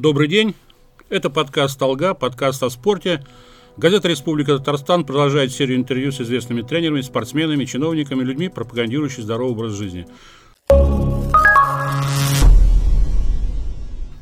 [0.00, 0.54] Добрый день.
[1.10, 3.22] Это подкаст «Толга», подкаст о спорте.
[3.76, 9.72] Газета «Республика Татарстан» продолжает серию интервью с известными тренерами, спортсменами, чиновниками, людьми, пропагандирующими здоровый образ
[9.72, 10.06] жизни.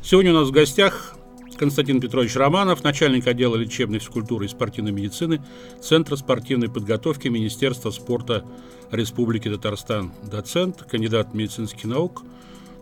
[0.03, 1.15] Сегодня у нас в гостях
[1.57, 5.41] Константин Петрович Романов, начальник отдела лечебной физкультуры и спортивной медицины
[5.81, 8.43] Центра спортивной подготовки Министерства спорта
[8.91, 12.23] Республики Татарстан, доцент, кандидат медицинских наук.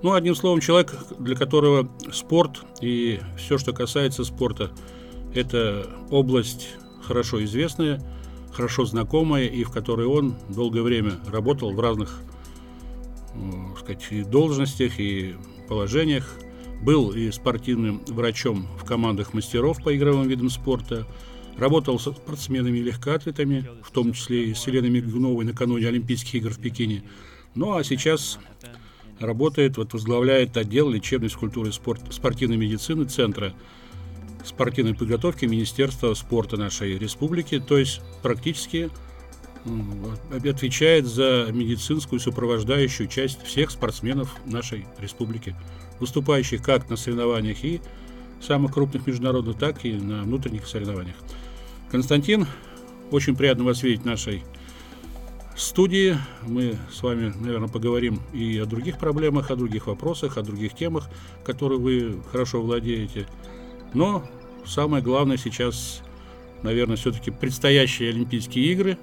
[0.03, 4.71] Ну, одним словом, человек, для которого спорт и все, что касается спорта,
[5.33, 6.69] это область
[7.03, 8.01] хорошо известная,
[8.53, 12.21] хорошо знакомая, и в которой он долгое время работал в разных
[13.33, 15.35] так сказать, и должностях и
[15.67, 16.27] положениях–
[16.81, 21.07] был и спортивным врачом в командах мастеров по игровым видам спорта,
[21.57, 26.51] работал с спортсменами и легкоатлетами, в том числе и с Еленой Мигуновой накануне Олимпийских игр
[26.51, 27.03] в Пекине.
[27.55, 28.39] Ну а сейчас
[29.19, 33.53] работает, вот возглавляет отдел лечебной физкультуры и спорт, спортивной медицины Центра
[34.43, 38.89] спортивной подготовки Министерства спорта нашей республики, то есть практически
[40.31, 45.55] отвечает за медицинскую сопровождающую часть всех спортсменов нашей республики
[45.99, 47.81] выступающих как на соревнованиях и
[48.41, 51.15] самых крупных международных, так и на внутренних соревнованиях.
[51.91, 52.45] Константин,
[53.11, 54.43] очень приятно вас видеть в нашей
[55.61, 56.17] студии.
[56.43, 61.09] Мы с вами, наверное, поговорим и о других проблемах, о других вопросах, о других темах,
[61.43, 63.27] которые вы хорошо владеете.
[63.93, 64.23] Но
[64.65, 66.01] самое главное сейчас,
[66.63, 68.97] наверное, все-таки предстоящие Олимпийские игры.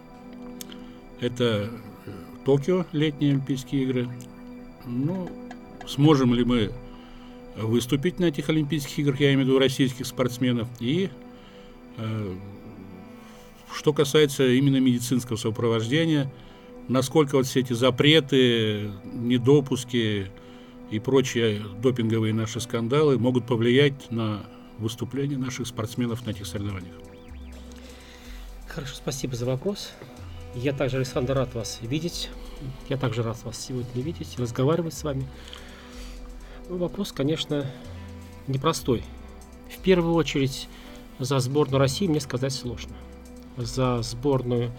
[1.21, 1.71] Это
[2.45, 4.09] Токио, летние Олимпийские игры.
[4.87, 5.31] Ну,
[5.87, 6.73] сможем ли мы
[7.57, 10.69] выступить на этих Олимпийских играх, я имею в виду российских спортсменов.
[10.81, 11.09] И
[11.97, 12.35] э,
[13.73, 16.31] что касается именно медицинского сопровождения,
[16.89, 20.31] насколько вот все эти запреты, недопуски
[20.91, 24.45] и прочие допинговые наши скандалы могут повлиять на
[24.79, 26.95] выступление наших спортсменов на этих соревнованиях.
[28.69, 29.93] Хорошо, спасибо за вопрос.
[30.55, 32.31] Я также, Александр, рад вас видеть.
[32.89, 35.27] Я также рад вас сегодня видеть, разговаривать с вами.
[36.69, 37.71] Вопрос, конечно,
[38.47, 39.03] непростой.
[39.77, 40.69] В первую очередь,
[41.19, 42.95] за сборную России мне сказать сложно.
[43.57, 44.73] За сборную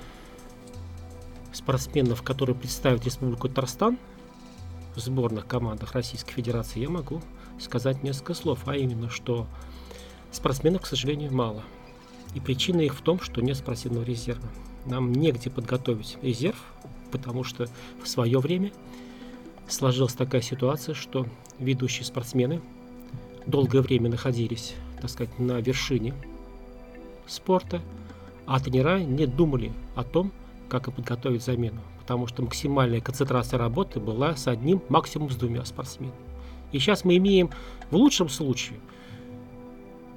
[1.56, 3.98] спортсменов, которые представят Республику Татарстан
[4.96, 7.22] в сборных командах Российской Федерации, я могу
[7.60, 9.48] сказать несколько слов, а именно, что
[10.32, 11.64] спортсменов, к сожалению, мало.
[12.34, 14.48] И причина их в том, что нет спортивного резерва.
[14.86, 16.62] Нам негде подготовить резерв,
[17.12, 17.68] потому что
[18.04, 18.72] в свое время
[19.68, 21.26] сложилась такая ситуация, что
[21.58, 22.62] ведущие спортсмены
[23.46, 26.14] долгое время находились, так сказать, на вершине
[27.28, 27.82] спорта,
[28.46, 30.32] а тренера не думали о том,
[30.70, 35.64] как и подготовить замену, потому что максимальная концентрация работы была с одним, максимум с двумя
[35.66, 36.16] спортсменами.
[36.72, 37.50] И сейчас мы имеем
[37.92, 38.80] в лучшем случае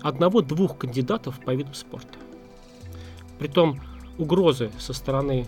[0.00, 2.18] одного-двух кандидатов по видам спорта.
[3.38, 3.80] Притом
[4.16, 5.46] угрозы со стороны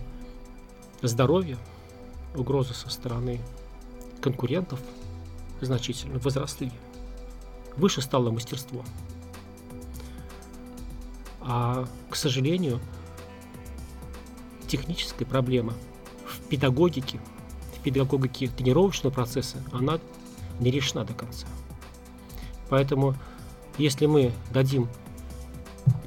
[1.01, 1.57] здоровья,
[2.35, 3.39] угрозы со стороны
[4.21, 4.79] конкурентов
[5.59, 6.71] значительно возросли.
[7.75, 8.83] Выше стало мастерство.
[11.41, 12.79] А, к сожалению,
[14.71, 15.73] техническая проблема
[16.25, 17.19] в педагогике,
[17.77, 19.99] в педагогике тренировочного процесса, она
[20.61, 21.45] не решена до конца.
[22.69, 23.15] Поэтому,
[23.77, 24.87] если мы дадим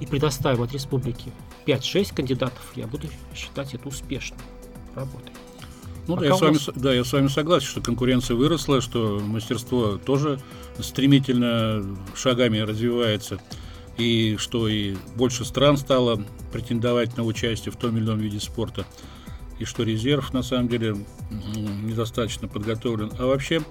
[0.00, 1.30] и предоставим от республики
[1.66, 4.40] 5-6 кандидатов, я буду считать это успешной
[4.94, 5.32] работой.
[6.06, 9.98] Ну, да, я с вами, да, я с вами согласен, что конкуренция выросла, что мастерство
[9.98, 10.40] тоже
[10.78, 13.38] стремительно шагами развивается,
[13.96, 16.22] и что и больше стран стало
[16.52, 18.84] претендовать на участие в том или ином виде спорта,
[19.58, 20.96] и что резерв на самом деле
[21.82, 23.12] недостаточно подготовлен.
[23.18, 23.62] А вообще,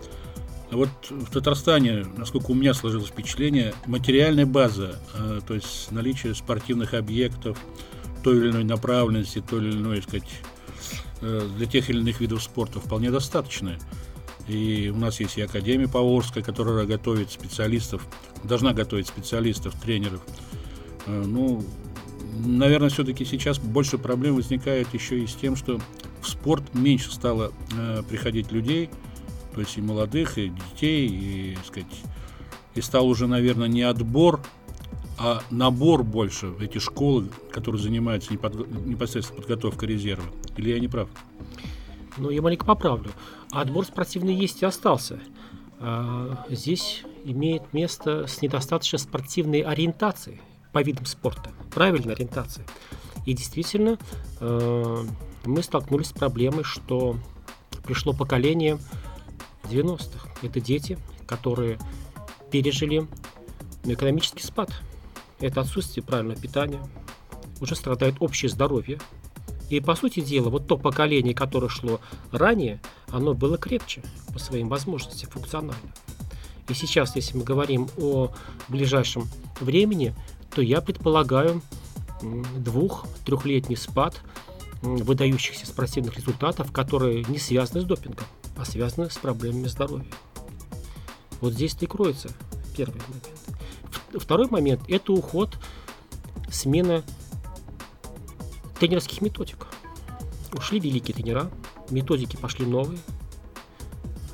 [0.71, 6.93] вот в Татарстане, насколько у меня сложилось впечатление, материальная база, э, то есть наличие спортивных
[6.93, 7.57] объектов
[8.23, 10.29] той или иной направленности, той или иной, так сказать,
[11.23, 13.79] Э, для тех или иных видов спорта вполне достаточное.
[14.47, 18.05] И у нас есть и Академия Поволжская, которая готовит специалистов,
[18.43, 20.21] должна готовить специалистов, тренеров.
[21.05, 21.63] Э, ну,
[22.45, 25.79] наверное, все-таки сейчас больше проблем возникает еще и с тем, что
[26.21, 28.89] в спорт меньше стало э, приходить людей,
[29.53, 31.87] то есть и молодых, и детей, и, сказать,
[32.75, 34.41] и стал уже, наверное, не отбор
[35.17, 40.25] а набор больше эти школы, которые занимаются непосредственно подготовкой резерва.
[40.57, 41.07] Или я не прав?
[42.17, 43.11] Ну, я маленько поправлю.
[43.51, 45.19] Отбор спортивный есть и остался.
[45.85, 50.39] А, здесь имеет место с недостаточно спортивной ориентацией
[50.71, 52.65] по видам спорта, правильной ориентации.
[53.25, 53.97] И действительно,
[54.39, 55.05] э,
[55.43, 57.17] мы столкнулись с проблемой, что
[57.85, 58.79] пришло поколение
[59.65, 60.29] 90-х.
[60.41, 60.97] Это дети,
[61.27, 61.77] которые
[62.49, 63.05] пережили
[63.83, 64.69] Но экономический спад–
[65.41, 66.81] это отсутствие правильного питания,
[67.59, 68.99] уже страдает общее здоровье.
[69.73, 71.99] И, по сути дела, вот то поколение, которое шло
[72.31, 72.79] ранее,
[73.09, 75.91] оно было крепче по своим возможностям функционально.
[76.67, 78.31] И сейчас, если мы говорим о
[78.67, 79.27] ближайшем
[79.59, 80.13] времени,
[80.53, 81.63] то я предполагаю
[82.21, 84.21] двух-трехлетний спад
[84.83, 90.05] выдающихся спортивных результатов, которые не связаны с допингом, а связаны с проблемами здоровья.
[91.41, 92.29] Вот здесь-то и кроется
[92.77, 93.27] первый момент.
[94.13, 95.57] Второй момент– это уход,
[96.51, 97.03] смена
[98.79, 99.62] тренерских методик.
[100.53, 101.49] Ушли великие тренера,
[101.89, 102.99] методики пошли новые.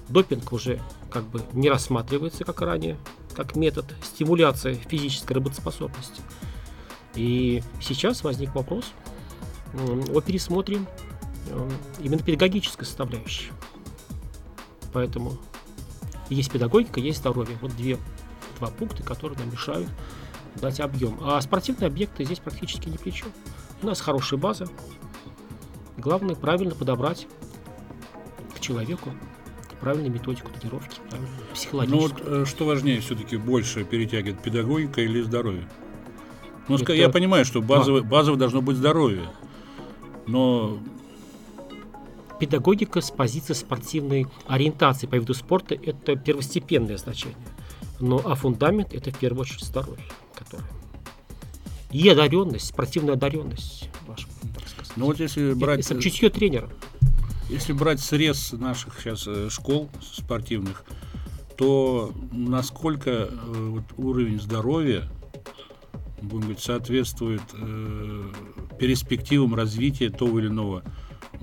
[0.09, 0.81] Допинг уже
[1.11, 2.97] как бы не рассматривается, как ранее,
[3.35, 6.21] как метод стимуляции физической работоспособности.
[7.15, 8.85] И сейчас возник вопрос
[9.73, 10.79] о пересмотре
[11.99, 13.51] именно педагогической составляющей.
[14.93, 15.37] Поэтому
[16.29, 17.57] есть педагогика, есть здоровье.
[17.61, 17.97] Вот две,
[18.57, 19.89] два пункта, которые нам мешают
[20.55, 21.17] дать объем.
[21.21, 23.29] А спортивные объекты здесь практически ни при чем.
[23.81, 24.67] У нас хорошая база.
[25.99, 27.27] Главное правильно подобрать
[28.55, 29.11] к человеку
[29.81, 30.99] правильную методику тренировки,
[31.53, 32.01] психологическую.
[32.01, 35.69] Ну вот э, что важнее все-таки больше перетягивает педагогика или здоровье?
[36.67, 36.93] Ну, Это...
[36.93, 39.29] я понимаю, что базовое, базово должно быть здоровье,
[40.27, 40.79] но
[42.39, 47.37] педагогика с позиции спортивной ориентации по виду спорта– это первостепенное значение.
[47.99, 50.03] Но а фундамент– это в первую очередь здоровье,
[50.35, 50.67] которое
[51.91, 54.27] и одаренность, спортивная одаренность ваша.
[54.99, 55.79] Ну вот если брать...
[55.79, 56.69] Это чутье тренера.
[57.49, 60.83] Если брать срез наших сейчас э, школ спортивных,
[61.57, 65.09] то насколько э, вот, уровень здоровья
[66.21, 68.23] будем говорить, соответствует э,
[68.77, 70.83] перспективам развития того или иного
[71.31, 71.37] э,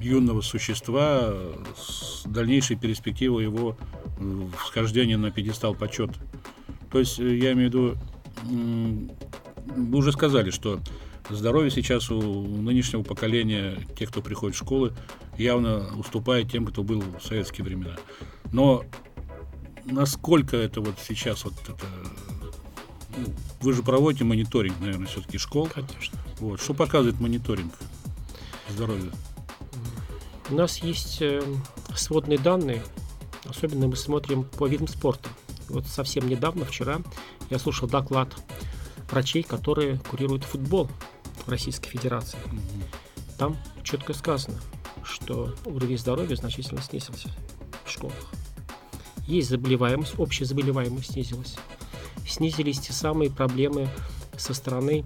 [0.00, 1.34] юного существа
[1.76, 3.76] с дальнейшей перспективой его
[4.20, 6.14] э, всхождения на пьедестал почета.
[6.92, 7.94] То есть э, я имею в виду,
[8.44, 9.14] э,
[9.76, 10.78] вы уже сказали, что
[11.30, 14.92] здоровье сейчас у нынешнего поколения, тех, кто приходит в школы,
[15.38, 17.96] явно уступает тем, кто был в советские времена.
[18.52, 18.84] Но
[19.84, 21.86] насколько это вот сейчас вот это
[23.16, 23.26] ну,
[23.60, 25.68] вы же проводите мониторинг, наверное, все-таки школ.
[25.72, 26.18] Конечно.
[26.40, 26.60] Вот.
[26.60, 27.72] Что показывает мониторинг
[28.68, 29.10] здоровья?
[30.50, 31.42] У нас есть э,
[31.94, 32.82] сводные данные,
[33.46, 35.28] особенно мы смотрим по видам спорта.
[35.68, 37.00] Вот совсем недавно, вчера,
[37.50, 38.28] я слушал доклад
[39.10, 40.90] врачей, которые курируют футбол
[41.46, 42.38] в Российской Федерации.
[43.38, 44.60] Там четко сказано,
[45.02, 47.28] что уровень здоровья значительно снизился
[47.84, 48.30] в школах.
[49.26, 51.56] Есть заболеваемость, общая заболеваемость снизилась.
[52.26, 53.88] Снизились те самые проблемы
[54.36, 55.04] со стороны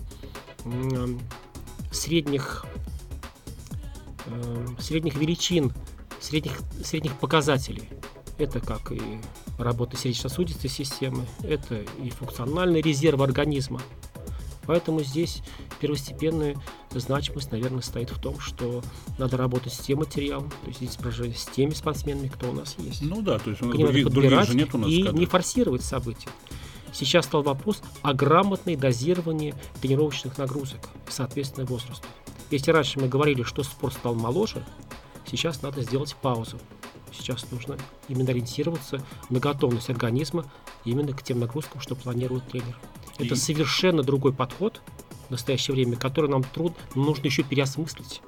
[1.90, 2.67] средних,
[4.26, 5.73] э, средних величин,
[6.20, 6.52] средних,
[6.85, 7.88] средних показателей.
[8.38, 9.20] Это как и
[9.58, 13.81] работа сердечно-сосудистой системы, это и функциональный резерв организма.
[14.69, 15.43] Поэтому здесь
[15.81, 16.55] первостепенная
[16.91, 18.82] значимость, наверное, стоит в том, что
[19.17, 23.00] надо работать с тем материалом, то есть изображение с теми спортсменами, кто у нас есть.
[23.00, 24.91] Ну да, то есть у нас других, других же нет у нас.
[24.91, 25.19] И кадров.
[25.19, 26.29] не форсировать события.
[26.93, 32.07] Сейчас стал вопрос о грамотной дозировании тренировочных нагрузок, соответственно, возрасту.
[32.50, 34.62] Если раньше мы говорили, что спорт стал моложе,
[35.26, 36.59] сейчас надо сделать паузу.
[37.11, 37.78] Сейчас нужно
[38.09, 40.45] именно ориентироваться на готовность организма
[40.85, 42.78] именно к тем нагрузкам, что планирует тренер.
[43.19, 44.81] Это совершенно другой подход
[45.29, 48.23] в настоящее время, который нам трудно, нужно еще переосмыслить.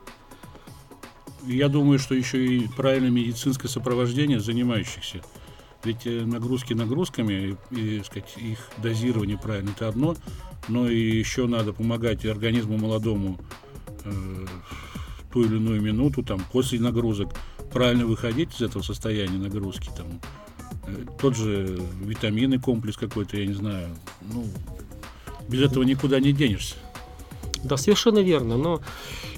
[1.46, 5.22] Я думаю, что еще и правильное медицинское сопровождение занимающихся.
[5.82, 10.14] Ведь э, нагрузки нагрузками и, и сказать, их дозирование правильно это одно,
[10.68, 13.38] но и еще надо помогать организму молодому
[14.04, 14.46] э,
[15.32, 17.30] ту или иную минуту, там, после нагрузок,
[17.72, 20.20] правильно выходить из этого состояния нагрузки, там,
[20.86, 23.88] э, тот же витаминный комплекс какой-то, я не знаю,
[24.20, 24.44] ну,
[25.50, 26.76] без этого никуда не денешься.
[27.64, 28.80] Да, совершенно верно, но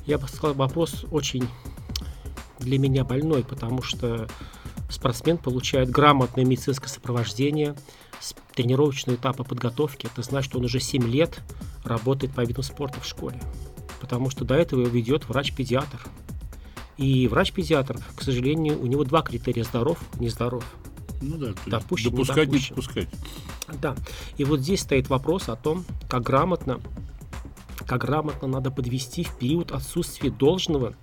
[0.07, 1.49] я бы сказал, вопрос очень
[2.61, 4.29] для меня больной, потому что
[4.89, 7.75] спортсмен получает грамотное медицинское сопровождение
[8.21, 10.07] с тренировочного этапа подготовки.
[10.07, 11.41] Это значит, что он уже 7 лет
[11.85, 13.41] работает по виду спорта в школе.
[14.01, 16.01] Потому что до этого его ведет врач-педиатр.
[16.99, 20.65] И врач-педиатр, к сожалению, у него два критерия– здоров, нездоров.
[21.21, 23.09] Ну да, допущен, допускать, не, не допускать.
[23.81, 23.95] Да.
[24.37, 26.81] И вот здесь стоит вопрос о том, как грамотно,
[27.87, 30.95] как грамотно надо подвести в период отсутствия должного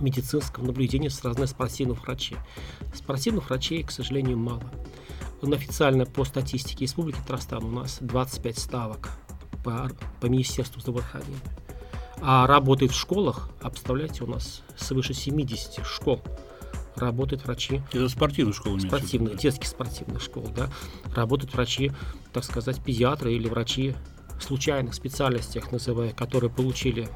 [0.00, 2.36] медицинского наблюдения с разных спортивных врачей.
[2.94, 4.62] Спортивных врачей, к сожалению, мало.
[5.42, 9.10] Но официально по статистике Республики Татарстан у нас 25 ставок
[9.64, 11.40] по, по Министерству здравоохранения.
[12.22, 16.22] А работает в школах, а представляете, у нас свыше 70 школ
[16.96, 17.82] работают врачи.
[17.92, 19.38] Это спортивных школ Спортивных, да?
[19.38, 20.70] детских спортивных школ, да.
[21.14, 21.92] Работают врачи,
[22.32, 23.94] так сказать, педиатры или врачи
[24.38, 27.08] в случайных специальностях, называя, которые получили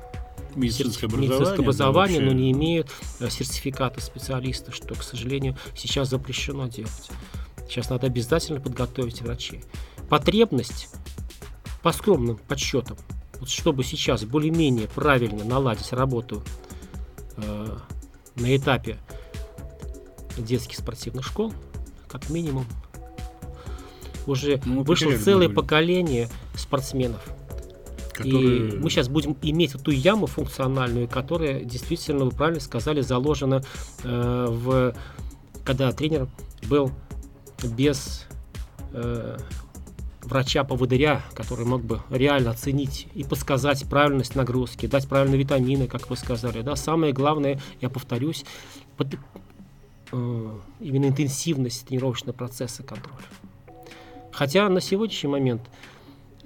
[0.54, 2.90] медицинское образование, медицинское образование да, но не имеют
[3.20, 7.10] э, сертификата специалиста, что, к сожалению, сейчас запрещено делать.
[7.68, 9.64] Сейчас надо обязательно подготовить врачей.
[10.08, 10.88] Потребность,
[11.82, 12.96] по скромным подсчетам,
[13.40, 16.42] вот чтобы сейчас более-менее правильно наладить работу
[17.36, 17.76] э,
[18.36, 18.98] на этапе
[20.36, 21.52] детских спортивных школ,
[22.08, 22.66] как минимум,
[24.26, 27.22] уже ну, вышло целое поколение спортсменов.
[28.12, 28.68] Которые...
[28.68, 33.62] И мы сейчас будем иметь эту яму функциональную, которая действительно, вы правильно сказали, заложена
[34.04, 34.94] э, в
[35.64, 36.28] когда тренер
[36.68, 36.92] был
[37.62, 38.26] без
[38.92, 39.38] э,
[40.22, 46.16] врача-поводыря, который мог бы реально оценить и подсказать правильность нагрузки, дать правильные витамины, как вы
[46.16, 46.62] сказали.
[46.62, 46.76] Да?
[46.76, 48.44] Самое главное, я повторюсь,
[48.96, 49.16] под,
[50.80, 53.24] именно интенсивность тренировочного процесса контроля.
[54.32, 55.62] Хотя на сегодняшний момент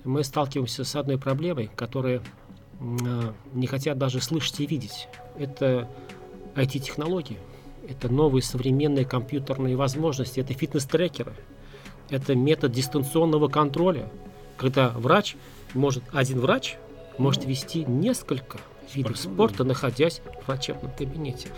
[0.04, 2.22] мы сталкиваемся с одной проблемой, которая
[2.80, 5.08] э, не хотят даже слышать и видеть.
[5.38, 5.88] Это
[6.54, 7.38] IT-технологии,
[7.88, 11.34] это новые современные компьютерные возможности, это фитнес-трекеры–
[12.10, 14.10] это метод дистанционного контроля,
[14.56, 15.36] когда врач
[15.74, 16.76] может, один врач
[17.18, 18.58] может вести несколько
[18.94, 21.48] видов спорта, находясь в врачебном кабинете.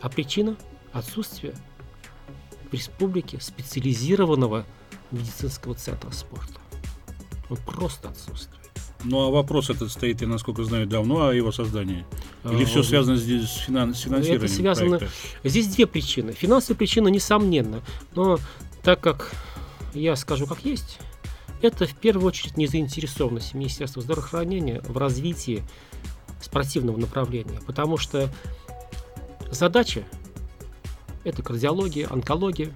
[0.00, 0.56] А причина
[0.98, 1.54] отсутствия
[2.70, 4.66] в республике специализированного
[5.10, 6.60] медицинского центра спорта.
[7.48, 8.58] Он просто отсутствует.
[9.04, 12.04] Ну а вопрос этот стоит, я насколько знаю, давно о его создании.
[12.44, 14.36] Или а, все связано здесь с, с финансированием?
[14.36, 14.98] Это связано.
[14.98, 15.16] Проекта?
[15.44, 16.32] Здесь две причины.
[16.32, 17.82] Финансовая причина, несомненно.
[18.14, 18.38] Но
[18.82, 19.32] так как
[19.94, 20.98] я скажу как есть,
[21.62, 25.62] это в первую очередь незаинтересованность Министерства здравоохранения в развитии
[26.40, 28.28] спортивного направления, потому что
[29.50, 30.04] задача
[31.28, 32.72] это кардиология, онкология,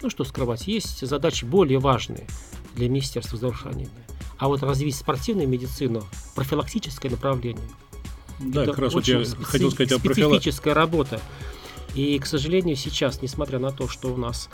[0.00, 2.26] ну что скрывать, есть задачи более важные
[2.74, 3.90] для Министерства здравоохранения.
[4.38, 7.68] А вот развить спортивную медицину, профилактическое направление,
[8.40, 9.44] да, это как раз вот я специ...
[9.44, 11.20] хотел сказать специфическая работа.
[11.94, 14.48] И, к сожалению, сейчас, несмотря на то, что у нас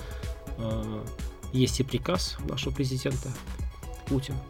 [0.58, 1.04] э,
[1.52, 3.32] есть и приказ нашего президента
[4.06, 4.42] Путина,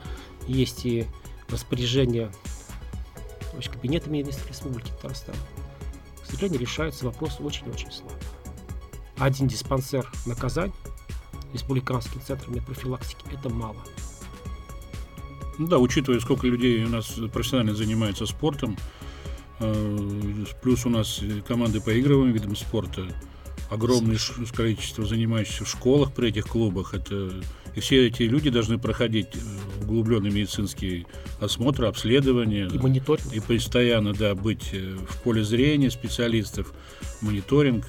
[0.47, 1.07] есть и
[1.50, 2.33] распоряжение
[3.52, 5.35] значит, Кабинета министров Республики Татарстан.
[6.23, 8.17] К сожалению, решается вопрос очень-очень слабо.
[9.18, 10.72] Один диспансер на Казань,
[11.52, 13.76] Республиканский центр медпрофилактики, это мало.
[15.58, 18.76] Ну да, учитывая, сколько людей у нас профессионально занимается спортом,
[19.58, 23.08] э, плюс у нас команды по игровым видам спорта,
[23.70, 24.18] огромное
[24.54, 26.94] количество занимающихся в школах при этих клубах.
[26.94, 27.32] Это,
[27.75, 31.06] и все эти люди должны проходить э, углубленный медицинский
[31.40, 32.68] осмотр, обследование.
[32.68, 33.32] И мониторинг.
[33.32, 36.72] И постоянно, да, быть э, в поле зрения специалистов,
[37.20, 37.84] мониторинг.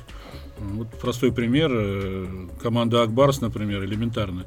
[0.59, 1.71] Вот простой пример.
[1.73, 4.45] Э, команда Акбарс, например, элементарно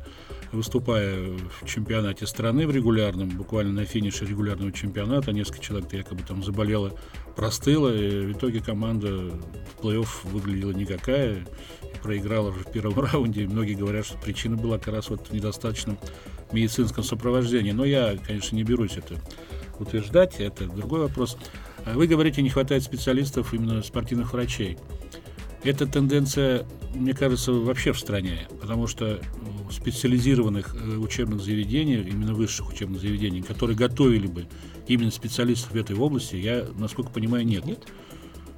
[0.52, 1.16] выступая
[1.60, 6.92] в чемпионате страны в регулярном, буквально на финише регулярного чемпионата, несколько человек якобы там заболело,
[7.34, 11.46] простыло, и в итоге команда в плей-офф выглядела никакая,
[12.02, 15.98] проиграла в первом раунде, и многие говорят, что причина была как раз вот в недостаточном
[16.52, 17.72] медицинском сопровождении.
[17.72, 19.14] Но я, конечно, не берусь это
[19.78, 21.38] утверждать, это другой вопрос.
[21.86, 24.78] А вы говорите, не хватает специалистов, именно спортивных врачей.
[25.64, 29.20] Эта тенденция, мне кажется, вообще в стране, потому что
[29.70, 34.46] специализированных э, учебных заведений, именно высших учебных заведений, которые готовили бы
[34.88, 37.64] именно специалистов в этой области, я, насколько понимаю, нет.
[37.64, 37.86] Нет.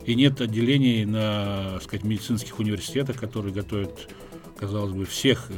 [0.06, 4.08] И нет отделений на, сказать, медицинских университетах, которые готовят,
[4.58, 5.54] казалось бы, всех э,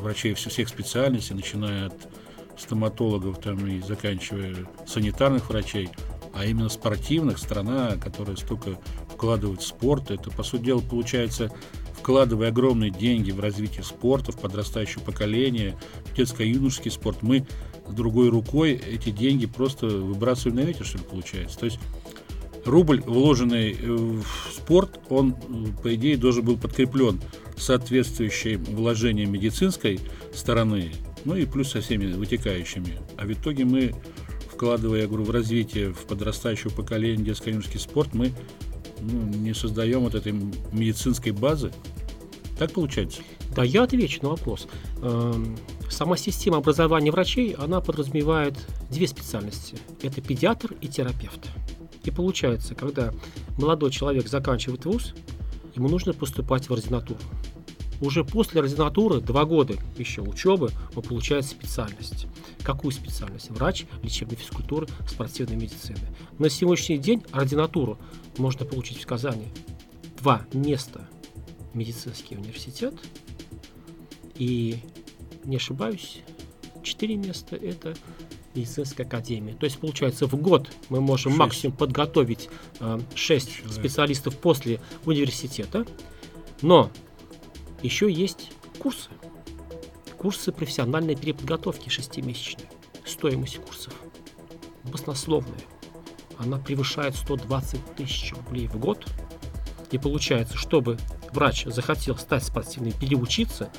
[0.00, 2.08] врачей всех специальностей, начиная от
[2.56, 4.54] стоматологов там, и заканчивая
[4.86, 5.90] санитарных врачей,
[6.34, 8.78] а именно спортивных, страна, которая столько
[9.18, 11.50] вкладывает в спорт, это, по сути дела, получается
[11.92, 17.44] вкладывая огромные деньги в развитие спорта, в подрастающее поколение, в детско-юношеский спорт, мы
[17.90, 21.58] другой рукой эти деньги просто выбрасываем на ветер, что ли, получается.
[21.58, 21.80] То есть
[22.64, 25.34] рубль, вложенный в спорт, он,
[25.82, 27.20] по идее, должен был подкреплен
[27.56, 29.98] соответствующим вложением медицинской
[30.32, 30.92] стороны,
[31.24, 33.00] ну и плюс со всеми вытекающими.
[33.16, 33.94] А в итоге мы,
[34.48, 38.32] вкладывая, я говорю, в развитие, в подрастающее поколение детско-юношеский спорт, мы
[39.00, 40.32] ну, не создаем вот этой
[40.72, 41.72] медицинской базы.
[42.58, 43.22] Так получается?
[43.54, 44.68] Да, я отвечу на вопрос.
[45.02, 45.56] Эм,
[45.88, 48.54] сама система образования врачей, она подразумевает
[48.90, 49.76] две специальности.
[50.02, 51.48] Это педиатр и терапевт.
[52.04, 53.12] И получается, когда
[53.58, 55.14] молодой человек заканчивает вуз,
[55.74, 57.20] ему нужно поступать в ординатуру.
[58.00, 62.26] Уже после ординатуры, два года еще учебы, он получает специальность.
[62.62, 63.50] Какую специальность?
[63.50, 65.98] Врач лечебной физкультуры, спортивной медицины.
[66.38, 67.98] На сегодняшний день ординатуру
[68.36, 69.48] можно получить в Казани.
[70.20, 71.08] Два места
[71.74, 72.94] медицинский университет.
[74.36, 74.78] И,
[75.44, 76.20] не ошибаюсь,
[76.84, 77.96] четыре места– это
[78.54, 79.52] медицинской академии.
[79.52, 81.38] То есть, получается, в год мы можем 6.
[81.38, 82.48] максимум подготовить
[82.80, 83.72] э, 6 Человек.
[83.72, 85.86] специалистов после университета,
[86.62, 86.90] но
[87.82, 89.10] еще есть курсы.
[90.16, 92.66] Курсы профессиональной переподготовки шестимесячной.
[93.04, 93.94] Стоимость курсов
[94.84, 95.60] баснословная.
[96.38, 99.06] Она превышает 120 тысяч рублей в год.
[99.90, 100.98] И получается, чтобы
[101.32, 103.70] врач захотел стать спортивным, переучиться,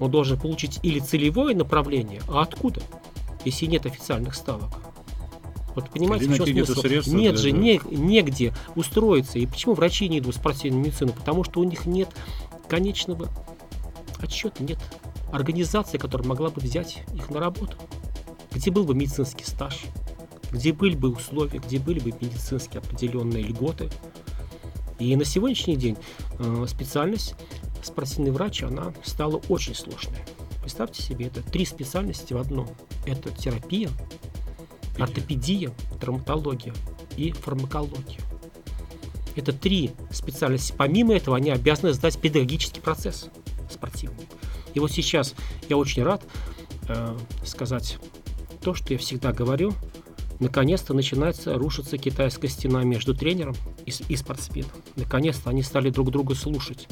[0.00, 2.82] он должен получить или целевое направление, а откуда?
[3.44, 4.70] если нет официальных ставок.
[5.74, 6.80] Вот понимаете, в чем смысл?
[6.80, 9.38] Средства нет же не, негде устроиться.
[9.38, 11.12] И почему врачи не идут в спортивную медицину?
[11.12, 12.08] Потому что у них нет
[12.68, 13.28] конечного
[14.18, 14.78] отчета, нет
[15.32, 17.76] организации, которая могла бы взять их на работу.
[18.52, 19.82] Где был бы медицинский стаж,
[20.52, 23.90] где были бы условия, где были бы медицинские определенные льготы.
[25.00, 25.96] И на сегодняшний день
[26.38, 27.34] э, специальность
[27.82, 30.18] спортивный врач, она стала очень сложной.
[30.60, 32.68] Представьте себе, это три специальности в одном.
[33.04, 33.90] Это терапия,
[34.98, 36.74] ортопедия, травматология
[37.16, 38.20] и фармакология.
[39.36, 40.74] Это три специальности.
[40.76, 43.28] Помимо этого, они обязаны сдать педагогический процесс
[43.70, 44.28] спортивный.
[44.74, 45.34] И вот сейчас
[45.68, 46.24] я очень рад
[46.88, 47.98] э, сказать
[48.62, 49.72] то, что я всегда говорю.
[50.40, 53.54] Наконец-то начинается рушиться китайская стена между тренером
[53.86, 54.72] и, и спортсменом.
[54.96, 56.88] Наконец-то они стали друг друга слушать.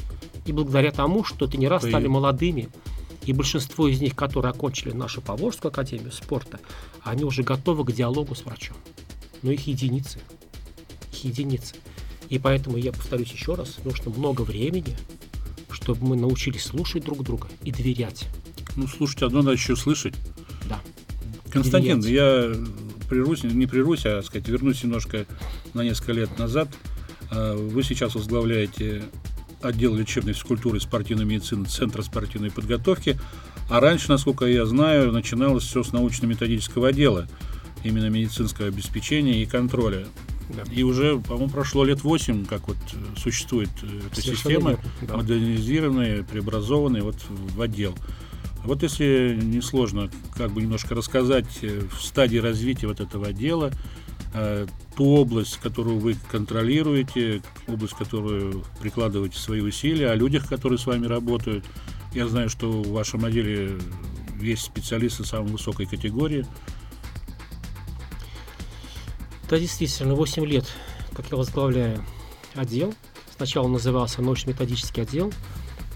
[0.47, 2.69] И благодаря тому, что тренера стали молодыми,
[3.25, 6.59] и большинство из них, которые окончили нашу Поволжскую академию спорта,
[7.03, 8.77] они уже готовы к диалогу с врачом.
[9.43, 10.19] Но их единицы.
[11.13, 11.77] Их единицы.
[12.33, 14.97] И поэтому я повторюсь еще раз, нужно много времени,
[15.71, 18.27] чтобы мы научились слушать друг друга и доверять.
[18.75, 20.15] Ну, слушать одно, надо еще слышать.
[20.67, 20.81] Да.
[21.51, 22.57] Константин, доверять.
[22.57, 25.27] я прервусь, не прервусь, а сказать, вернусь немножко
[25.75, 26.71] на несколько лет назад.
[27.31, 29.03] А, вы сейчас возглавляете
[29.61, 33.21] отдел лечебной физкультуры и спортивной медицины Центра спортивной подготовки.
[33.69, 37.29] А раньше, насколько я знаю, начиналось все с научно-методического отдела,
[37.85, 40.07] именно медицинского обеспечения и контроля.
[40.55, 40.63] Да.
[40.71, 44.85] И уже, по-моему, прошло лет 8, как вот э, существует э, эта Совершенно система, верно,
[45.03, 45.17] да.
[45.17, 47.95] модернизированная, преобразованная вот в отдел.
[48.65, 53.73] Вот если не сложно, как бы немножко рассказать э, в стадии развития вот этого отдела,
[54.97, 61.05] ту область, которую вы контролируете, область, которую прикладываете свои усилия, о людях, которые с вами
[61.05, 61.67] работают.
[62.15, 63.77] Я знаю, что в вашем отделе
[64.41, 66.47] есть специалисты самой высокой категории.
[69.53, 70.65] Да, действительно, 8 лет,
[71.13, 72.03] как я возглавляю
[72.55, 72.95] отдел.
[73.37, 75.31] Сначала назывался научно-методический отдел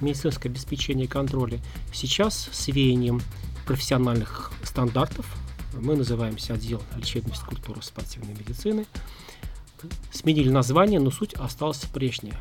[0.02, 1.58] медицинское обеспечение и контроля.
[1.90, 3.22] Сейчас с веянием
[3.64, 5.24] профессиональных стандартов
[5.72, 8.84] мы называемся отдел лечебной физкультуры спортивной медицины.
[10.12, 12.38] Сменили название, но суть осталась прежняя.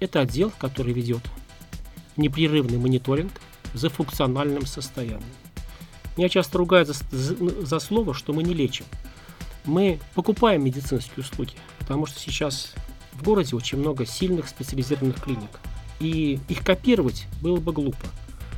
[0.00, 1.22] Это отдел, который ведет
[2.16, 3.30] непрерывный мониторинг
[3.74, 5.22] за функциональным состоянием.
[6.16, 8.86] Меня часто ругают за, за, за слово, что мы не лечим.
[9.64, 12.72] Мы покупаем медицинские услуги, потому что сейчас
[13.12, 15.60] в городе очень много сильных специализированных клиник.
[16.00, 18.06] И их копировать было бы глупо.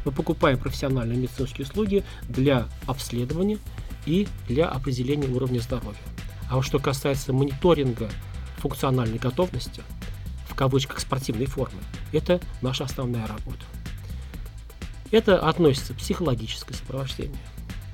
[0.04, 3.58] Мы покупаем профессиональные медицинские услуги для обследования
[4.06, 5.98] и для определения уровня здоровья.
[6.50, 8.10] А вот что касается мониторинга
[8.58, 9.82] функциональной готовности,
[10.48, 11.80] в кавычках спортивной формы,
[12.12, 13.64] это наша основная работа.
[15.10, 17.40] Это относится психологическое сопровождение,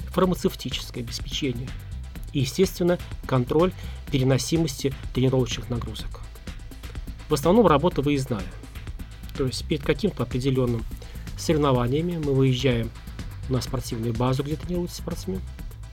[0.09, 1.69] фармацевтическое обеспечение
[2.37, 3.73] и, естественно, контроль
[4.13, 6.21] переносимости тренировочных нагрузок.
[7.31, 8.45] В основном работа выездная.
[9.39, 10.85] То есть перед каким-то определенным
[11.39, 12.91] соревнованиями мы выезжаем
[13.49, 15.41] на спортивную базу, где тренируется спортсмен,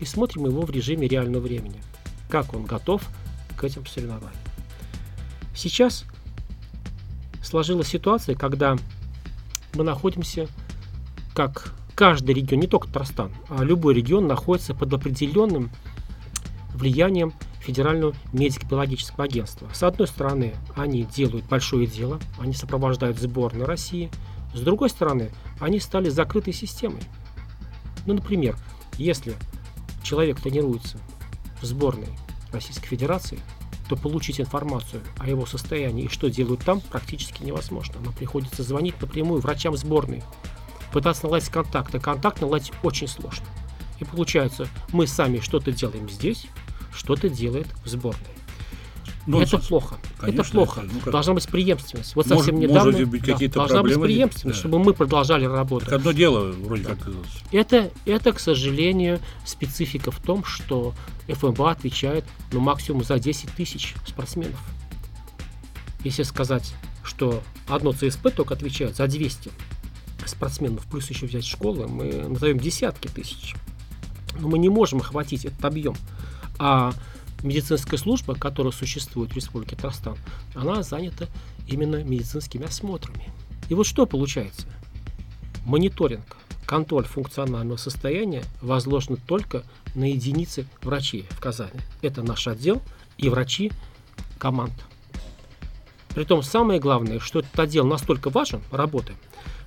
[0.01, 1.81] и смотрим его в режиме реального времени,
[2.29, 3.01] как он готов
[3.55, 4.33] к этим соревнованиям.
[5.55, 6.03] Сейчас
[7.41, 8.75] сложилась ситуация, когда
[9.75, 10.49] мы находимся,
[11.33, 15.71] как каждый регион, не только Татарстан, а любой регион находится под определенным
[16.73, 19.69] влиянием Федерального медико-биологического агентства.
[19.73, 24.11] С одной стороны, они делают большое дело, они сопровождают сборную России.
[24.53, 27.01] С другой стороны, они стали закрытой системой.
[28.05, 28.57] Ну, например,
[28.97, 29.35] если
[30.03, 30.97] человек тренируется
[31.61, 32.09] в сборной
[32.51, 33.39] Российской Федерации,
[33.87, 37.99] то получить информацию о его состоянии и что делают там практически невозможно.
[38.01, 40.23] Нам приходится звонить напрямую врачам сборной,
[40.91, 41.99] пытаться наладить контакты.
[41.99, 43.45] Контакт наладить очень сложно.
[43.99, 46.47] И получается, мы сами что-то делаем здесь,
[46.95, 48.21] что-то делает в сборной.
[49.25, 49.95] Но ну, это плохо.
[50.17, 50.81] Конечно, это плохо.
[50.81, 51.13] Это, ну, как...
[51.13, 52.15] Должна быть преемственность.
[52.15, 54.59] Вот может, совсем недавно может быть, какие-то да, должна быть преемственность, да.
[54.59, 55.89] чтобы мы продолжали работать.
[55.89, 56.95] Так одно дело, вроде да.
[56.95, 57.09] как.
[57.53, 60.93] Это, это, к сожалению, специфика в том, что
[61.27, 64.59] ФМБА отвечает ну, максимум за 10 тысяч спортсменов.
[66.03, 69.51] Если сказать что одно ЦСП только отвечает за 200
[70.25, 73.55] спортсменов, плюс еще взять школы, мы назовем десятки тысяч.
[74.39, 75.95] Но мы не можем охватить этот объем.
[76.59, 76.93] А
[77.41, 80.17] медицинская служба, которая существует в Республике Татарстан,
[80.55, 81.27] она занята
[81.67, 83.31] именно медицинскими осмотрами.
[83.69, 84.67] И вот что получается?
[85.65, 89.63] Мониторинг, контроль функционального состояния возложен только
[89.95, 91.79] на единицы врачей в Казани.
[92.01, 92.81] Это наш отдел
[93.17, 93.71] и врачи
[94.37, 94.73] команд.
[96.09, 99.13] Притом самое главное, что этот отдел настолько важен, работы,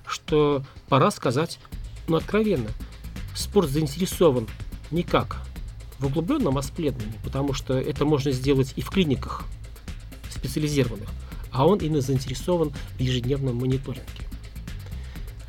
[0.05, 1.59] что пора сказать,
[2.07, 2.69] ну откровенно,
[3.35, 4.47] спорт заинтересован
[4.91, 5.41] не как
[5.99, 9.45] в углубленном исследовании, потому что это можно сделать и в клиниках
[10.29, 11.09] специализированных,
[11.51, 14.03] а он именно заинтересован в ежедневном мониторинге.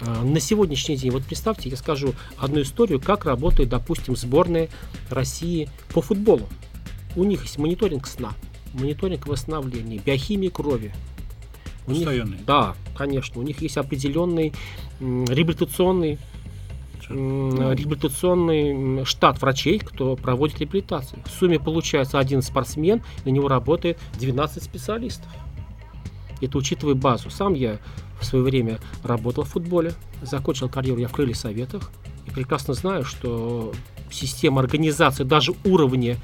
[0.01, 4.69] А, на сегодняшний день, вот представьте, я скажу одну историю, как работает, допустим, сборная
[5.11, 6.49] России по футболу.
[7.17, 8.33] У них есть мониторинг сна,
[8.75, 10.95] мониторинг восстановления, биохимии крови.
[11.87, 12.37] У Постоянный?
[12.37, 13.41] Них, да, конечно.
[13.41, 14.53] У них есть определенный
[15.01, 16.19] реабилитационный
[17.09, 21.23] реабилитационный штат врачей, кто проводит реабилитацию.
[21.25, 25.31] В сумме получается один спортсмен, на него работает 12 специалистов.
[26.41, 27.31] Это учитывая базу.
[27.31, 27.79] Сам я
[28.21, 29.93] в свое время работал в футболе,
[30.23, 31.91] закончил карьеру я в крыльях советах
[32.27, 33.73] и прекрасно знаю, что
[34.11, 36.17] система организации даже уровня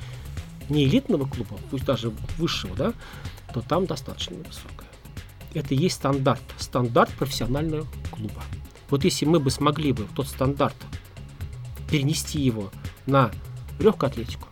[0.69, 2.93] не элитного клуба, пусть даже высшего, да,
[3.53, 4.89] то там достаточно высокая.
[5.53, 8.43] Это и есть стандарт, стандарт профессионального клуба.
[8.91, 10.77] Вот если мы бы смогли бы тот стандарт
[11.91, 12.71] перенести его
[13.07, 13.31] на
[13.79, 14.49] легкую атлетику,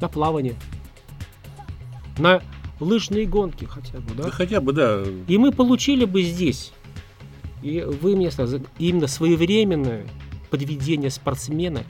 [0.00, 0.54] на плавание,
[2.18, 2.42] на
[2.80, 4.24] лыжные гонки хотя бы, да?
[4.24, 5.02] Да хотя бы, да.
[5.28, 6.72] И мы получили бы здесь,
[7.62, 10.06] и вы мне сказали, именно своевременное
[10.50, 11.82] подведение спортсмена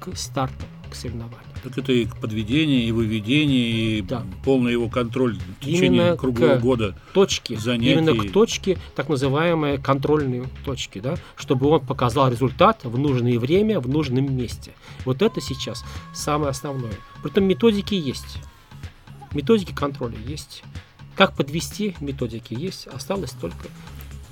[0.00, 1.47] к старту, к соревнованию.
[1.62, 4.24] Так это и подведение, и выведение, и да.
[4.44, 6.96] полный его контроль в течение именно круглого к года.
[7.12, 7.92] Точки, занятий.
[7.92, 13.80] Именно к точке, так называемые контрольные точки, да, чтобы он показал результат в нужное время,
[13.80, 14.72] в нужном месте.
[15.04, 16.94] Вот это сейчас самое основное.
[17.22, 18.38] Притом методики есть.
[19.32, 20.62] Методики контроля есть.
[21.16, 22.86] Как подвести методики есть.
[22.86, 23.68] Осталось только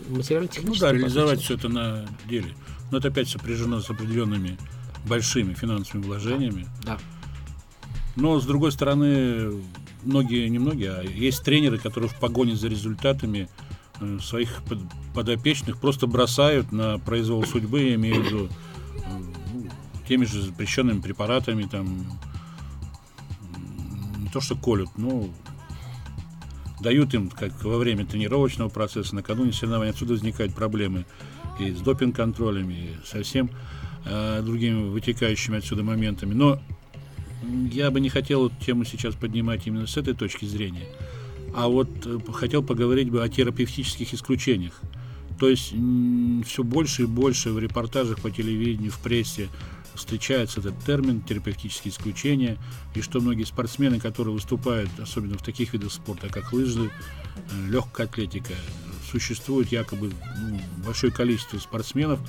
[0.09, 0.93] материально-техническое.
[0.93, 2.55] Ну да, реализовать все это на деле.
[2.91, 4.57] Но это опять сопряжено с определенными
[5.07, 6.67] большими финансовыми вложениями.
[6.85, 6.99] Да.
[8.17, 9.63] Но, с другой стороны,
[10.03, 13.49] многие, не многие, а есть тренеры, которые в погоне за результатами
[14.01, 14.63] э, своих
[15.15, 18.99] подопечных просто бросают на произвол судьбы, я имею в виду э,
[19.53, 19.69] ну,
[20.09, 22.07] теми же запрещенными препаратами, там,
[24.19, 25.29] не то что колют, но
[26.81, 31.05] дают им, как во время тренировочного процесса, накануне соревнований, отсюда возникают проблемы
[31.59, 33.51] и с допинг-контролем, и со всем
[34.05, 36.33] э, другими вытекающими отсюда моментами.
[36.33, 36.61] Но
[37.73, 40.87] я бы не хотел эту тему сейчас поднимать именно с этой точки зрения,
[41.55, 44.81] а вот э, хотел поговорить бы о терапевтических исключениях.
[45.39, 45.75] То есть
[46.47, 49.49] все больше и больше в репортажах по телевидению, в прессе
[49.95, 52.59] встречается этот термин терапевтические исключения,
[52.95, 58.07] и что многие спортсмены, которые выступают, особенно в таких видах спорта, как лыжи, э, легкая
[58.07, 58.55] атлетика,
[59.11, 62.21] существует якобы ну, большое количество спортсменов,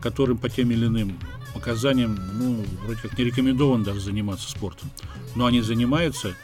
[0.00, 1.18] которым по тем или иным
[1.54, 4.90] показаниям, ну, вроде как не рекомендовано даже заниматься спортом.
[5.34, 6.34] Но они занимаются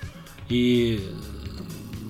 [0.49, 1.01] и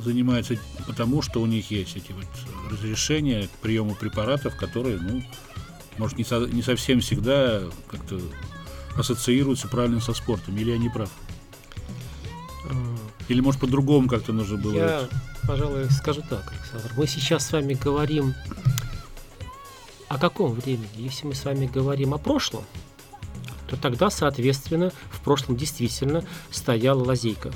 [0.05, 2.27] занимаются потому, что у них есть эти вот
[2.71, 5.23] разрешения к приему препаратов, которые, ну,
[5.99, 8.21] может, не, со, не совсем всегда как-то
[8.97, 10.57] ассоциируются правильно со спортом.
[10.57, 11.11] Или я не прав?
[13.29, 14.75] Или, может, по-другому как-то нужно было?
[14.75, 15.09] Я,
[15.47, 16.93] пожалуй, скажу так, Александр.
[16.97, 18.35] Мы сейчас с вами говорим
[20.09, 20.89] о каком времени?
[20.97, 22.65] Если мы с вами говорим о прошлом,
[23.71, 27.53] то тогда, соответственно, в прошлом действительно стояла лазейка.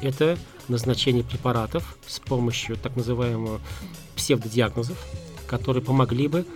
[0.00, 3.60] Это назначение препаратов с помощью так называемого
[4.14, 4.96] псевдодиагнозов,
[5.48, 6.46] которые помогли бы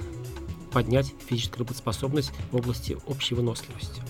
[0.72, 4.00] поднять физическую работоспособность в области общей выносливости.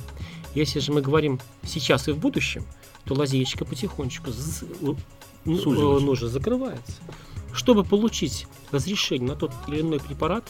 [0.54, 2.66] Если же мы говорим сейчас и в будущем,
[3.04, 4.30] то лазеечка потихонечку
[5.46, 6.92] нужно закрывается.
[7.54, 10.44] Чтобы получить разрешение на тот или иной препарат,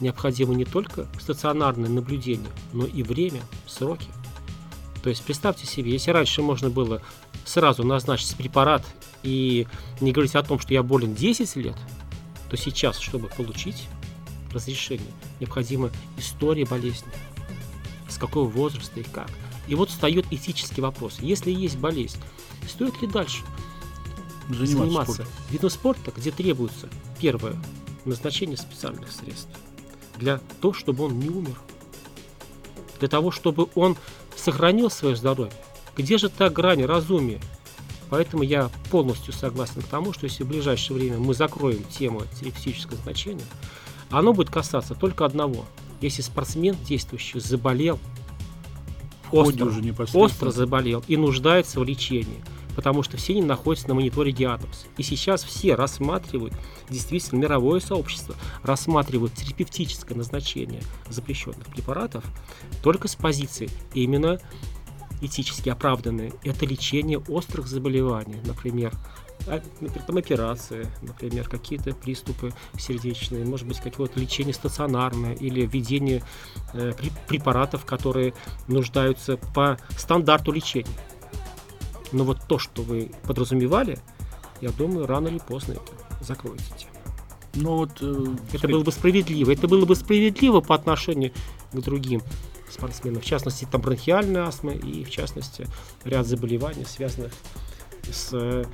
[0.00, 4.08] необходимо не только стационарное наблюдение, но и время, сроки.
[5.02, 7.02] То есть представьте себе, если раньше можно было
[7.44, 8.84] сразу назначить препарат
[9.22, 9.66] и
[10.00, 11.76] не говорить о том, что я болен 10 лет,
[12.48, 13.88] то сейчас, чтобы получить
[14.52, 17.10] разрешение, необходима история болезни,
[18.08, 19.30] с какого возраста и как.
[19.66, 21.18] И вот встает этический вопрос.
[21.20, 22.18] Если есть болезнь,
[22.68, 23.42] стоит ли дальше
[24.48, 26.88] заниматься, заниматься видом спорта, где требуется
[27.20, 27.56] первое
[28.04, 29.50] назначение специальных средств,
[30.18, 31.56] для того, чтобы он не умер.
[32.98, 33.96] Для того, чтобы он
[34.36, 35.52] сохранил свое здоровье.
[35.96, 37.40] Где же та грань разумия?
[38.10, 42.96] Поэтому я полностью согласен к тому, что если в ближайшее время мы закроем тему терапевтического
[42.96, 43.44] значения,
[44.10, 45.64] оно будет касаться только одного.
[46.02, 47.98] Если спортсмен действующий заболел,
[49.30, 54.32] остро, уже остро заболел и нуждается в лечении, потому что все они находятся на мониторе
[54.32, 54.86] диагноз.
[54.96, 56.54] И сейчас все рассматривают,
[56.88, 62.24] действительно, мировое сообщество рассматривает терапевтическое назначение запрещенных препаратов
[62.82, 64.40] только с позиции именно
[65.20, 66.32] этически оправданные.
[66.42, 68.92] Это лечение острых заболеваний, например,
[69.46, 69.60] а,
[70.06, 76.22] там операции, например, какие-то приступы сердечные, может быть, какое-то лечение стационарное или введение
[76.74, 76.92] э,
[77.28, 78.34] препаратов, которые
[78.68, 80.90] нуждаются по стандарту лечения.
[82.12, 83.98] Но вот то, что вы подразумевали,
[84.60, 86.92] я думаю, рано или поздно это закроется тема.
[87.54, 89.50] Ну вот, э, это было бы справедливо.
[89.50, 91.32] Это было бы справедливо по отношению
[91.72, 92.22] к другим
[92.70, 93.20] спортсменам.
[93.20, 95.66] В частности, там бронхиальная астма и, в частности,
[96.04, 97.32] ряд заболеваний, связанных
[98.10, 98.64] с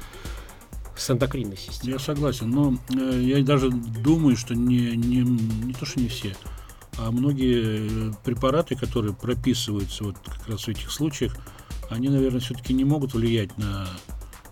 [0.99, 1.93] с эндокринной системой.
[1.93, 6.35] Я согласен, но э, я даже думаю, что не, не, не то, что не все,
[6.99, 11.37] а многие э, препараты, которые прописываются вот как раз в этих случаях,
[11.91, 13.87] они, наверное, все-таки не могут влиять на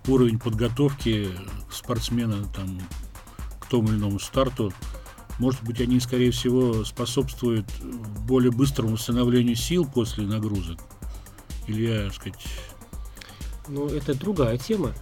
[0.08, 1.28] уровень подготовки
[1.70, 2.80] спортсмена там,
[3.60, 4.72] к тому или иному старту.
[5.38, 7.66] Может быть, они, скорее всего, способствуют
[8.26, 10.78] более быстрому восстановлению сил после нагрузок.
[11.66, 12.46] Или я, сказать...
[13.68, 14.94] Ну, это другая тема.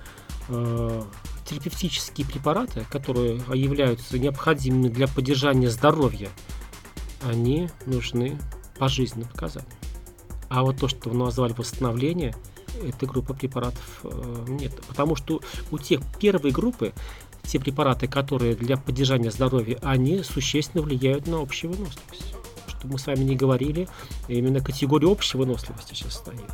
[0.49, 1.03] Э,
[1.45, 6.31] терапевтические препараты, которые являются необходимыми для поддержания здоровья,
[7.23, 8.39] они нужны
[8.79, 9.71] пожизненным показаниям.
[10.55, 12.33] А вот то, что вы назвали восстановление,
[12.81, 14.73] этой группы препаратов э, нет.
[14.87, 15.41] Потому что
[15.73, 16.93] у тех первой группы,
[17.43, 22.35] те препараты, которые для поддержания здоровья, они существенно влияют на общую выносливость.
[22.69, 23.89] Чтобы мы с вами не говорили,
[24.29, 26.51] именно категория общей выносливости сейчас стоит.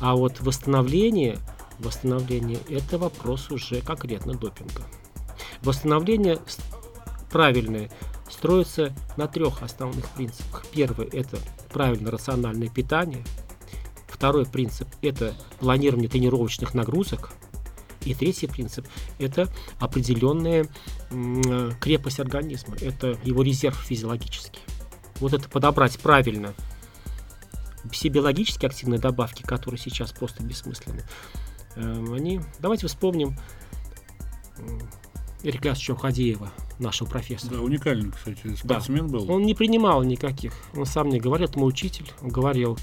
[0.00, 1.38] А вот восстановление
[1.80, 4.82] Восстановление– это вопрос уже конкретно допинга.
[5.62, 6.38] Восстановление
[7.30, 7.90] правильное
[8.28, 10.66] строится на трех основных принципах.
[10.72, 11.38] Первый– это
[11.72, 13.24] правильное рациональное питание.
[14.08, 17.30] Второй принцип– это планирование тренировочных нагрузок.
[18.02, 18.86] И третий принцип–
[19.18, 20.66] это определенная
[21.80, 24.60] крепость организма, это его резерв физиологический.
[25.20, 26.54] Вот это подобрать правильно
[27.90, 31.02] все биологически активные добавки, которые сейчас просто бессмысленны,
[31.76, 32.40] Эм, они...
[32.58, 33.36] Давайте вспомним
[35.42, 36.50] Эрика Хадеева,
[36.80, 37.56] нашего профессора.
[37.56, 39.18] Да, уникальный, кстати, спортсмен да.
[39.18, 39.30] был.
[39.30, 42.78] Он не принимал никаких, он сам мне говорил, это мой учитель, он говорил,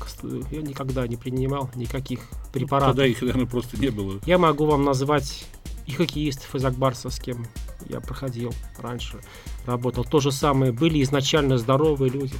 [0.51, 2.21] я никогда не принимал никаких
[2.53, 2.89] препаратов.
[2.89, 4.19] Ну, тогда их, наверное, просто не было.
[4.25, 5.45] Я могу вам назвать
[5.85, 7.47] и хоккеистов из Акбарса, с кем
[7.87, 9.19] я проходил раньше,
[9.65, 10.03] работал.
[10.03, 12.35] То же самое, были изначально здоровые люди,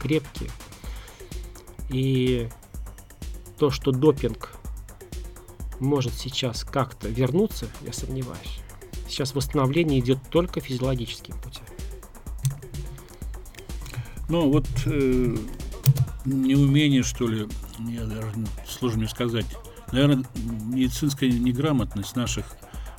[0.00, 0.50] крепкие.
[1.90, 2.48] И
[3.58, 4.50] то, что допинг
[5.78, 8.60] может сейчас как-то вернуться, я сомневаюсь.
[9.08, 11.64] Сейчас восстановление идет только физиологическим путем.
[14.28, 15.36] Ну вот э,
[16.24, 17.46] неумение, что ли,
[17.78, 18.32] я даже
[18.66, 19.46] сложно мне сказать.
[19.92, 22.46] Наверное, медицинская неграмотность наших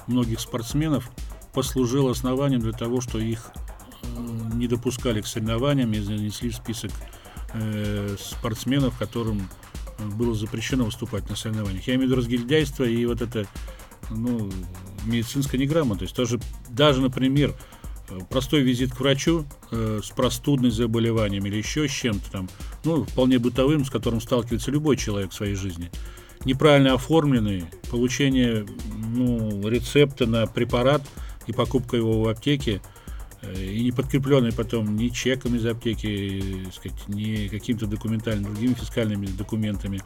[0.08, 1.12] многих спортсменов
[1.54, 3.52] послужила основанием для того, что их
[4.04, 4.08] э,
[4.54, 6.91] не допускали к соревнованиям и занесли в список
[7.54, 9.50] э, спортсменов, которым
[10.00, 11.88] было запрещено выступать на соревнованиях.
[11.88, 13.48] Я имею в виду разгильдяйство и вот это,
[14.10, 14.50] ну,
[15.08, 16.15] медицинская неграмотность.
[16.15, 16.39] Тоже,
[16.70, 17.56] даже, например,
[18.30, 22.50] простой визит к врачу э, с простудным заболеванием или еще с чем-то там,
[22.84, 25.91] ну, вполне бытовым, с которым сталкивается любой человек в своей жизни.
[26.46, 28.65] Неправильно оформленный, получение
[29.13, 31.02] ну, рецепта на препарат
[31.48, 32.82] и покупка его в аптеке–
[33.41, 39.28] Э, и не подкрепленный потом ни чеком из аптеки, сказать, ни какими-то документальными, другими фискальными
[39.28, 40.02] документами,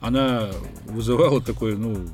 [0.00, 0.50] она
[0.86, 2.08] вызывала такой, ну,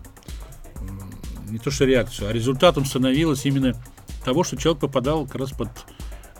[1.49, 3.75] не то что реакцию, а результатом становилось именно
[4.25, 5.69] того, что человек попадал как раз под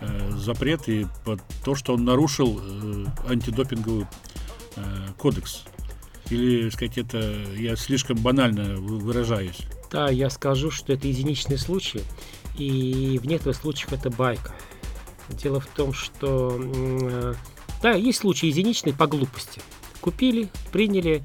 [0.01, 4.07] э, запрет и под то, что он нарушил э, антидопинговый
[4.77, 4.81] э,
[5.18, 5.64] кодекс.
[6.31, 9.61] Или, сказать, это я слишком банально выражаюсь.
[9.90, 12.03] Да, я скажу, что это единичный случай.
[12.57, 14.55] И в некоторых случаях это байка.
[15.31, 17.35] Дело в том, что э,
[17.83, 19.61] да, есть случаи единичные по глупости.
[20.01, 21.23] Купили, приняли,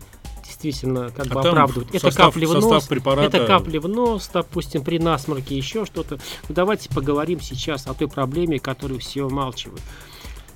[0.64, 1.90] действительно как а бы оправдывают.
[1.90, 3.38] Это состав, капли в нос, препарата...
[3.38, 6.20] это капли в нос, допустим, при насморке еще что-то.
[6.50, 9.82] Ну, давайте поговорим сейчас о той проблеме, которую все умалчивают.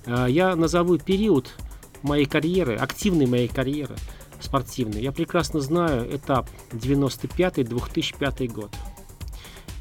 [0.05, 1.53] Э, я назову период
[2.01, 3.95] моей карьеры, активной моей карьеры
[4.39, 5.01] спортивной.
[5.01, 8.71] Я прекрасно знаю этап 95-2005 год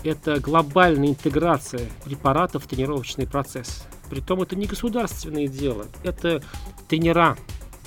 [0.07, 3.85] это глобальная интеграция препаратов в тренировочный процесс.
[4.09, 6.43] Притом это не государственное дело, это
[6.89, 7.37] тренера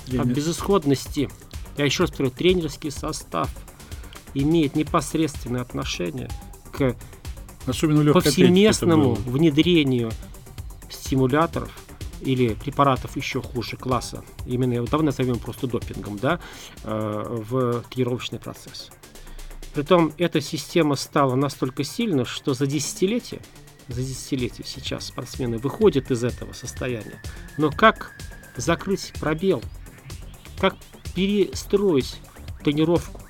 [0.06, 1.30] от безысходности.
[1.76, 3.50] Я еще раз повторю, тренерский состав.
[4.34, 6.28] имеет непосредственное отношение
[6.72, 6.96] к
[7.66, 10.10] Особенно повсеместному внедрению
[10.88, 11.70] стимуляторов
[12.20, 16.40] или препаратов еще хуже класса, именно давай назовем просто допингом, да,
[16.84, 18.90] э, в тренировочный процесс.
[19.74, 23.40] Притом эта система стала настолько сильна, что за десятилетия,
[23.88, 27.22] за десятилетия сейчас спортсмены выходят из этого состояния.
[27.56, 28.12] Но как
[28.56, 29.62] закрыть пробел,
[30.58, 30.76] как
[31.14, 32.16] перестроить
[32.62, 33.20] тренировку?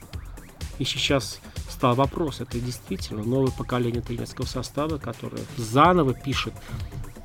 [0.78, 6.52] И сейчас стал вопрос, это действительно новое поколение тренерского состава, которое заново пишет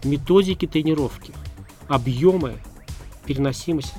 [0.03, 1.33] методики тренировки,
[1.87, 2.57] объемы,
[3.25, 3.93] переносимость.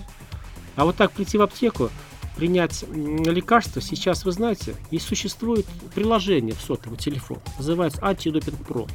[0.77, 1.91] А вот так прийти в аптеку,
[2.37, 8.87] принять лекарство, сейчас, вы знаете, и существует приложение в сотовый телефон, называется Антидопинг Про.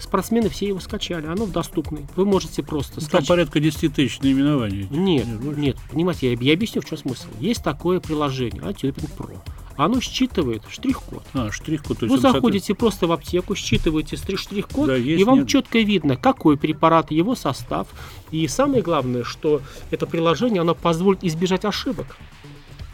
[0.00, 2.06] Спортсмены все его скачали, оно доступное.
[2.16, 3.10] Вы можете просто скачать.
[3.10, 4.86] Там порядка 10 тысяч наименований.
[4.90, 7.28] Нет, нет, нет понимаете, я, я объясню, в чем смысл.
[7.40, 9.42] Есть такое приложение Антидопинг Про
[9.76, 11.22] оно считывает штрих-код.
[11.34, 12.00] А, штрих-код.
[12.02, 12.78] Вы заходите соответ...
[12.78, 15.48] просто в аптеку, считываете штрих-код, да, и вам нет.
[15.48, 17.88] четко видно, какой препарат, его состав.
[18.30, 22.16] И самое главное, что это приложение, оно позволит избежать ошибок.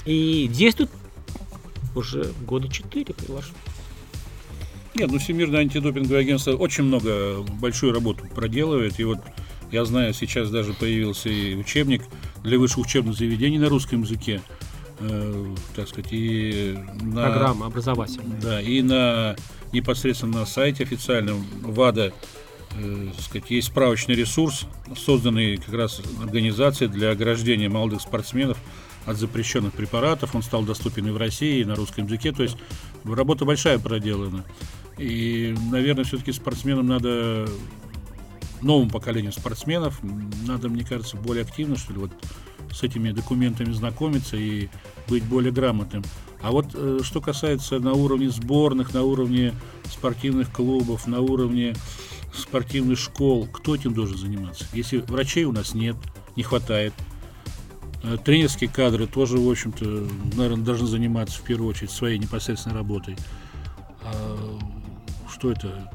[0.05, 0.91] И действует
[1.95, 3.55] уже года четыре приложение.
[4.95, 9.01] Нет, ну Всемирное антидопинговое агентство очень много, большую работу проделывает.
[9.01, 9.19] И вот
[9.71, 12.03] я знаю, сейчас даже появился и учебник
[12.43, 14.43] для высших учебных заведений на русском языке
[15.01, 17.23] э, так сказать, и на...
[17.23, 18.41] Программа образовательная.
[18.41, 19.37] Да, и на
[19.73, 22.13] непосредственно на сайте официальном ВАДА
[22.77, 28.59] э, сказать, есть справочный ресурс, созданный как раз организацией для ограждения молодых спортсменов
[29.07, 30.35] от запрещенных препаратов.
[30.35, 32.33] Он стал доступен и в России, и на русском языке.
[32.33, 32.57] То есть
[33.05, 34.45] работа большая проделана.
[34.99, 37.49] И, наверное, все-таки спортсменам надо
[38.63, 40.01] новому поколению спортсменов
[40.47, 42.13] надо, мне кажется, более активно, что ли, вот
[42.73, 44.69] с этими документами знакомиться и
[45.09, 46.03] быть более грамотным.
[46.41, 51.75] А вот э, что касается на уровне сборных, на уровне спортивных клубов, на уровне
[52.35, 54.65] спортивных школ, кто этим должен заниматься?
[54.73, 55.97] Если врачей у нас нет,
[56.35, 56.95] не хватает,
[58.03, 63.17] э, тренерские кадры тоже, в общем-то, наверное, должны заниматься в первую очередь своей непосредственной работой.
[65.33, 65.91] Что это?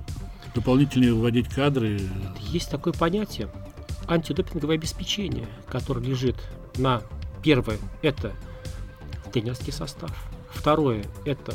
[0.56, 2.02] Дополнительные вводить кадры?
[2.40, 3.50] Есть такое понятие
[4.08, 6.36] антидопинговое обеспечение, которое лежит
[6.78, 7.02] на
[7.44, 8.34] первое– это
[9.32, 10.12] тренерский состав.
[10.50, 11.54] Второе– это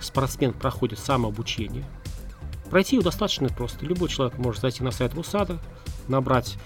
[0.00, 1.84] спортсмен проходит самообучение.
[2.70, 3.84] Пройти его достаточно просто.
[3.84, 5.58] Любой человек может зайти на сайт ВУСАДА,
[6.08, 6.56] набрать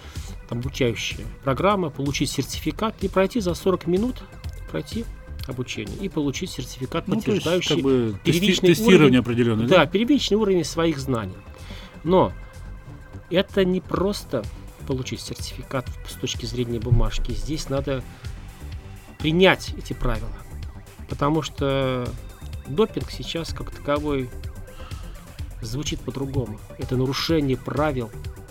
[0.48, 4.22] там обучающие программы, получить сертификат и пройти за 40 минут,
[4.70, 5.04] пройти
[5.50, 9.66] обучение и получить сертификат, ну, подтверждающий как бы первичный тестирование уровень, определенное.
[9.66, 11.36] Да, да, первичный уровень своих знаний.
[12.04, 12.32] Но
[13.30, 14.42] это не просто
[14.86, 17.32] получить сертификат с точки зрения бумажки.
[17.32, 18.02] Здесь надо
[19.18, 20.32] принять эти правила.
[21.08, 22.08] Потому что
[22.66, 24.30] допинг сейчас как таковой
[25.60, 26.58] звучит по-другому.
[26.78, 28.10] Это нарушение правил.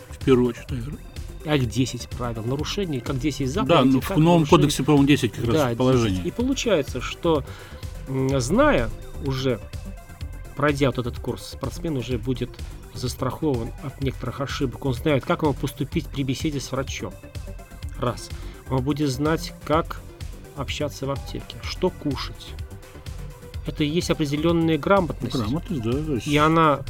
[0.09, 0.99] В первую очередь, наверное.
[1.43, 2.43] Как 10 правил.
[2.43, 3.75] Нарушение, как 10 заповедей.
[3.75, 4.49] Да, ну, в новом нарушение...
[4.49, 6.23] кодексе, по-моему, 10 как да, раз положение.
[6.23, 7.43] И получается, что
[8.08, 8.89] зная
[9.25, 9.60] уже,
[10.56, 12.49] пройдя вот этот курс, спортсмен уже будет
[12.93, 14.84] застрахован от некоторых ошибок.
[14.86, 17.13] Он знает, как ему поступить при беседе с врачом.
[17.97, 18.30] Раз.
[18.69, 20.02] Он будет знать, как
[20.58, 22.54] общаться в аптеке, что кушать.
[23.65, 25.36] Это и есть определенная грамотность.
[25.36, 26.32] Грамотность, да.
[26.32, 26.82] И она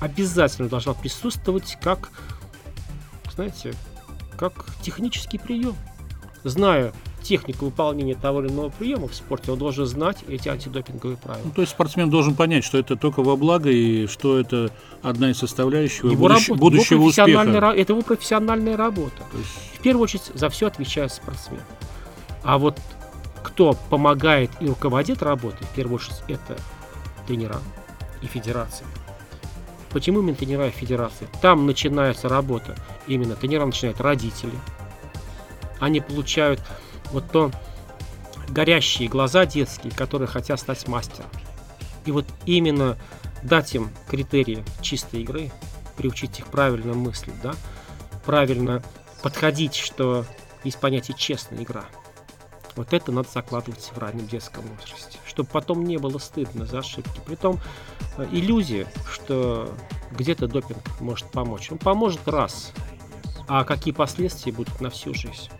[0.00, 2.10] обязательно должна присутствовать как,
[3.38, 3.72] знаете,
[4.36, 5.76] как технический прием.
[6.42, 11.42] Зная технику выполнения того или иного приема в спорте, он должен знать эти антидопинговые правила.
[11.44, 14.70] Ну, то есть спортсмен должен понять, что это только во благо и что это
[15.02, 16.48] одна из составляющих его будущ...
[16.48, 17.72] работа, будущего его успеха.
[17.76, 19.22] Это его профессиональная работа.
[19.36, 19.78] есть...
[19.78, 21.62] В первую очередь за все отвечает спортсмен.
[22.42, 22.80] А вот
[23.42, 26.56] кто помогает и руководит работой, в первую очередь, это
[27.26, 27.60] тренера
[28.22, 28.86] и федерация.
[29.90, 31.28] Почему именно тренера федерации?
[31.40, 32.76] Там начинается работа.
[33.06, 34.52] Именно тренера начинают родители.
[35.80, 36.60] Они получают
[37.10, 37.50] вот то
[38.48, 41.30] горящие глаза детские, которые хотят стать мастером.
[42.04, 42.98] И вот именно
[43.42, 45.50] дать им критерии чистой игры,
[45.96, 47.54] приучить их правильно мыслить, да,
[48.24, 48.82] правильно
[49.22, 50.24] подходить, что
[50.64, 51.84] есть понятие честная игра.
[52.78, 57.20] Вот это надо закладывать в раннем детском возрасте, чтобы потом не было стыдно за ошибки.
[57.26, 57.58] Притом
[58.16, 59.74] э, иллюзия, что
[60.12, 61.72] где-то допинг может помочь.
[61.72, 62.72] Он поможет раз,
[63.48, 65.50] а какие последствия будут на всю жизнь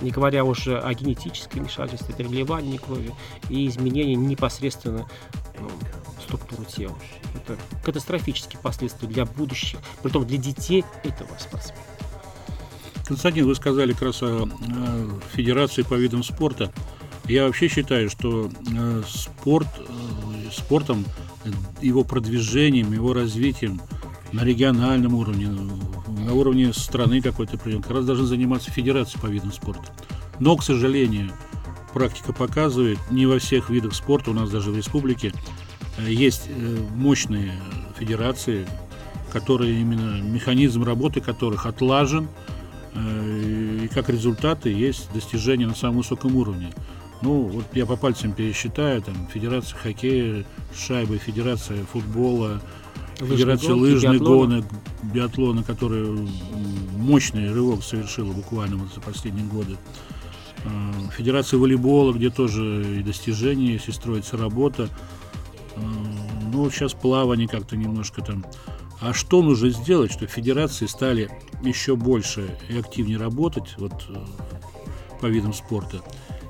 [0.00, 3.12] не говоря уже о генетической вмешательстве, переливании крови
[3.50, 5.08] и изменении непосредственно
[5.58, 5.68] ну,
[6.22, 6.96] структуры тела.
[7.34, 11.82] Это катастрофические последствия для будущих, притом для детей этого спортсмена.
[13.08, 16.70] Константин, вы сказали как раз о, о федерации по видам спорта.
[17.26, 21.06] Я вообще считаю, что э, спорт, э, спортом,
[21.80, 23.80] его продвижением, его развитием
[24.32, 29.90] на региональном уровне, на уровне страны какой-то как раз должны заниматься федерации по видам спорта.
[30.38, 31.30] Но, к сожалению,
[31.94, 35.32] практика показывает, не во всех видах спорта, у нас даже в республике,
[35.96, 37.54] э, есть э, мощные
[37.98, 38.68] федерации,
[39.32, 42.47] которые именно механизм работы которых отлажен, э,
[42.98, 46.72] и как результаты есть достижения на самом высоком уровне.
[47.20, 50.44] Ну, вот я по пальцам пересчитаю, там, Федерация хоккея,
[50.74, 52.60] шайбы, Федерация футбола,
[53.20, 54.64] Лыжный Федерация гон, лыжной гонок,
[55.02, 56.16] биатлона, которая
[56.96, 59.76] мощный рывок совершила буквально вот за последние годы.
[60.64, 64.88] А, Федерация волейбола, где тоже и достижения, если строится работа.
[65.74, 65.80] А,
[66.52, 68.44] ну, сейчас плавание как-то немножко там.
[69.00, 71.30] А что нужно сделать, чтобы федерации стали
[71.62, 74.16] еще больше и активнее работать вот, э,
[75.20, 76.02] по видам спорта?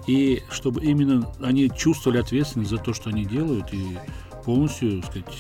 [0.07, 3.99] И чтобы именно они чувствовали ответственность за то, что они делают, и
[4.47, 5.39] полностью, так сказать,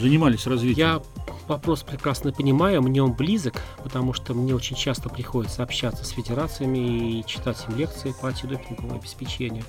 [0.00, 0.78] занимались развитием.
[0.78, 1.02] Я
[1.46, 7.18] вопрос прекрасно понимаю, мне он близок, потому что мне очень часто приходится общаться с федерациями
[7.18, 9.64] и читать им лекции по антидопинговому обеспечению.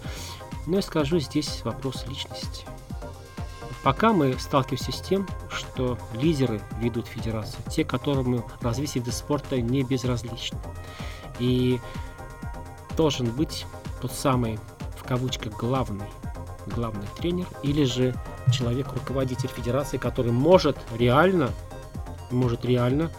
[0.67, 2.65] Но я скажу здесь вопрос личности.
[3.83, 9.83] Пока мы сталкиваемся с тем, что лидеры ведут федерацию, те, которым развитие вида спорта не
[9.83, 10.59] безразлично.
[11.39, 11.79] И
[12.97, 13.65] должен быть
[14.01, 14.59] тот самый,
[14.97, 16.09] в кавычках, главный,
[16.67, 18.13] главный тренер или же
[18.51, 21.51] человек-руководитель федерации, который может реально,
[22.31, 23.09] может реально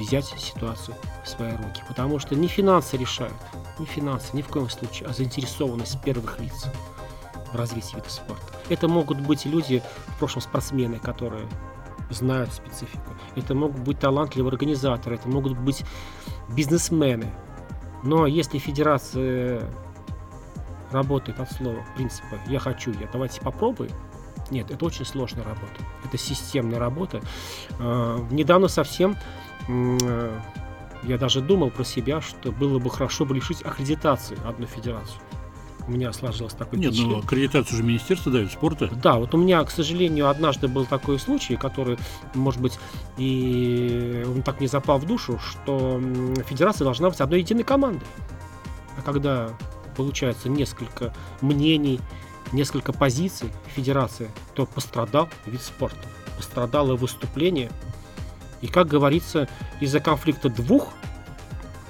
[0.00, 1.82] взять ситуацию в свои руки.
[1.86, 3.34] Потому что не финансы решают,
[3.78, 6.66] не финансы, ни в коем случае, а заинтересованность первых лиц
[7.52, 8.53] в развитии вида спорта.
[8.68, 11.46] Это могут быть люди, в прошлом спортсмены, которые
[12.10, 13.12] знают специфику.
[13.36, 15.84] Это могут быть талантливые организаторы, это могут быть
[16.54, 17.32] бизнесмены.
[18.02, 19.68] Но если федерация
[20.90, 23.92] работает от слова принципа «я хочу, я давайте попробуем»,
[24.50, 25.82] нет, это очень сложная работа.
[26.04, 27.22] Это системная работа.
[27.78, 29.16] Э, недавно совсем
[29.68, 30.40] э,
[31.02, 35.20] я даже думал про себя, что было бы хорошо бы лишить аккредитации одну федерацию.
[35.86, 38.88] У меня сложилось такое Нет, ну аккредитацию же министерство дает спорта.
[38.88, 41.98] Да, вот у меня, к сожалению, однажды был такой случай, который,
[42.34, 42.78] может быть,
[43.18, 46.00] и он так не запал в душу, что
[46.48, 48.06] федерация должна быть одной единой командой.
[48.96, 49.50] А когда
[49.96, 52.00] получается несколько мнений,
[52.52, 57.70] несколько позиций федерации, то пострадал вид спорта, пострадало выступление.
[58.62, 59.48] И, как говорится,
[59.80, 60.88] из-за конфликта двух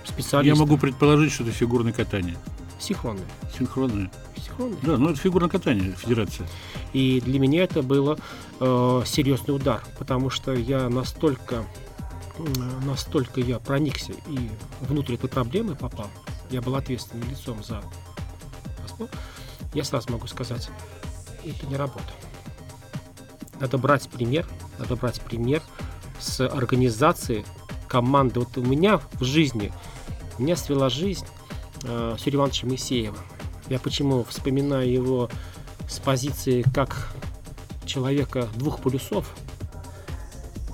[0.05, 0.45] специалистов...
[0.45, 2.37] Я могу предположить, что это фигурное катание.
[2.79, 3.27] Синхронное.
[3.57, 4.11] Синхронное.
[4.37, 4.79] Синхронное.
[4.83, 6.47] Да, ну это фигурное катание, федерация.
[6.93, 8.19] И для меня это было
[8.61, 11.65] э, серьезный удар, потому что я настолько,
[12.85, 14.51] настолько я проникся и
[14.81, 16.11] внутрь этой проблемы попал,
[16.51, 17.83] я был ответственным лицом за
[19.75, 20.71] я сразу могу сказать,
[21.45, 22.13] это не работа.
[23.61, 24.47] Надо брать пример,
[24.79, 25.63] надо брать пример
[26.21, 27.45] с организации
[27.89, 28.41] команды.
[28.41, 29.73] Вот у меня в жизни,
[30.39, 31.27] меня свела жизнь
[31.85, 33.19] э, с Юрием Ивановичем Моисеевым.
[33.69, 35.31] Я почему вспоминаю его
[35.89, 37.15] с позиции как
[37.87, 39.35] человека двух полюсов,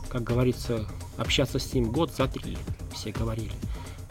[0.08, 0.86] как говорится,
[1.16, 2.56] общаться с ним год за три,
[2.94, 3.52] все говорили.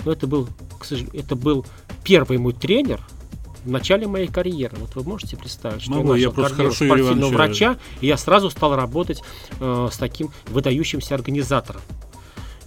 [0.06, 0.48] Но это был,
[0.80, 1.66] к сожалению, это был
[2.04, 3.02] первый мой тренер–
[3.64, 4.78] в начале моей карьеры.
[4.78, 8.50] Вот вы можете представить, что Могу, я, я просто хорошо спортивного врача, и я сразу
[8.50, 9.22] стал работать
[9.60, 11.82] э, с таким выдающимся организатором.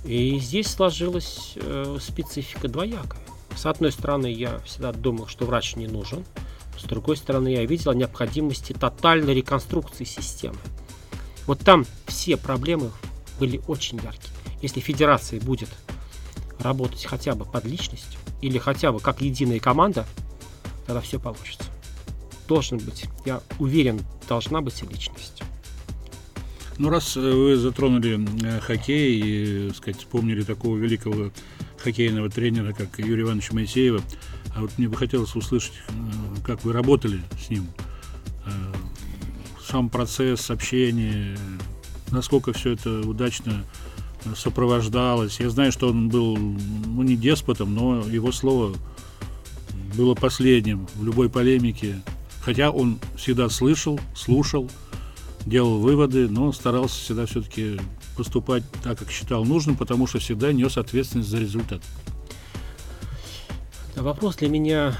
[0.05, 3.21] И здесь сложилась э, специфика двоякая.
[3.57, 6.25] С одной стороны, я всегда думал, что врач не нужен.
[6.79, 10.59] С другой стороны, я видел о необходимости тотальной реконструкции системы.
[11.47, 12.91] Вот там все проблемы
[13.39, 14.33] были очень яркие.
[14.63, 15.69] Если федерация будет
[16.59, 20.07] работать хотя бы под личностью, или хотя бы как единая команда,
[20.87, 21.65] тогда все получится.
[22.49, 25.43] Должен быть, я уверен, должна быть и личность.
[26.83, 31.31] Ну, раз э, вы затронули э, хоккей и, так сказать, вспомнили такого великого
[31.79, 34.03] хоккейного тренера, как Юрий Иванович Моисеева,
[34.57, 35.93] а вот мне бы хотелось услышать, э,
[36.45, 37.69] как вы работали с ним,
[39.65, 41.39] сам процесс общения,
[42.11, 43.65] насколько все это удачно
[44.35, 45.39] сопровождалось.
[45.39, 48.75] Я знаю, что он был, ну, не деспотом, но его слово
[49.97, 52.03] было последним в любой полемике,
[52.41, 54.69] хотя он всегда слышал, слушал,
[55.47, 57.81] делал выводы, но старался всегда все-таки
[58.17, 61.81] поступать так, как считал нужным, потому что всегда нес ответственность за результат.
[63.97, 64.97] Вопрос для меня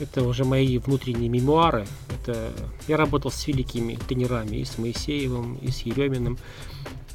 [0.00, 1.86] это уже мои внутренние мемуары.
[2.10, 2.52] Это
[2.88, 6.38] я работал с великими тренерами, и с Моисеевым, и с Ереминым,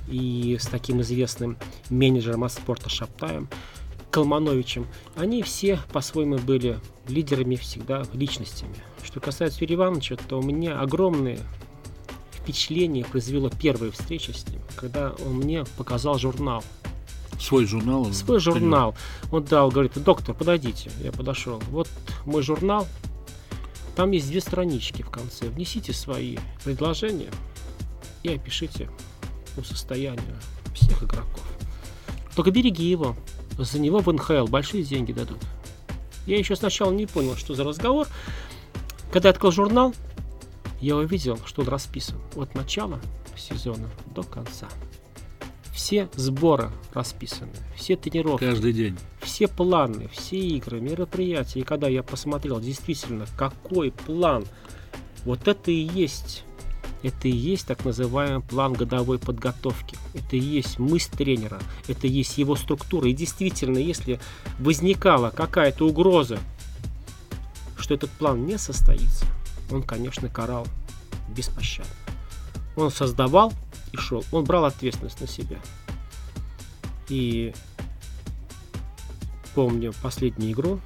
[0.08, 1.58] и с таким известным
[1.90, 3.50] менеджером от спорта Шаптаем.
[4.10, 8.76] Колмановичем, они все по-своему были лидерами всегда, личностями.
[9.04, 11.40] Что касается Юрия Ивановича, то у меня огромные
[12.42, 16.64] впечатление произвела первая встреча с ним, когда он мне показал журнал.
[17.40, 18.12] Свой журнал?
[18.14, 18.96] Свой журнал.
[19.32, 20.92] Он дал, говорит, доктор, подойдите.
[21.04, 21.60] Я подошел.
[21.70, 21.90] Вот
[22.26, 22.88] мой журнал.
[23.96, 25.48] Там есть две странички в конце.
[25.50, 27.32] Внесите свои предложения
[28.24, 28.90] и опишите
[29.56, 30.38] по состоянию
[30.76, 31.44] всех игроков.
[32.36, 33.16] Только береги его.
[33.58, 35.40] За него в НХЛ большие деньги дадут.
[36.26, 38.08] Я еще сначала не понял, что за разговор.
[39.12, 39.94] Когда я открыл журнал,
[40.82, 43.00] я увидел, что он расписан от начала
[43.38, 44.68] сезона до конца.
[45.72, 48.44] Все сборы расписаны, все тренировки.
[48.44, 48.98] Каждый день.
[49.22, 51.62] Все планы, все игры, мероприятия.
[51.62, 54.46] И когда я посмотрел действительно, какой план,
[55.24, 56.44] вот это и есть
[57.04, 59.98] это и есть так называемый план годовой подготовки.
[60.14, 61.60] Это и есть мысль тренера.
[61.88, 63.10] Это и есть его структура.
[63.10, 64.20] И действительно, если
[64.60, 66.40] возникала какая-то угроза,
[67.78, 69.26] что этот план не состоится,
[69.72, 70.68] он, конечно, карал
[71.30, 71.92] беспощадно.
[72.76, 73.54] Он создавал
[73.92, 74.24] и шел.
[74.32, 75.60] Он брал ответственность на себя.
[77.10, 77.54] И
[79.54, 80.80] помню последнюю игру.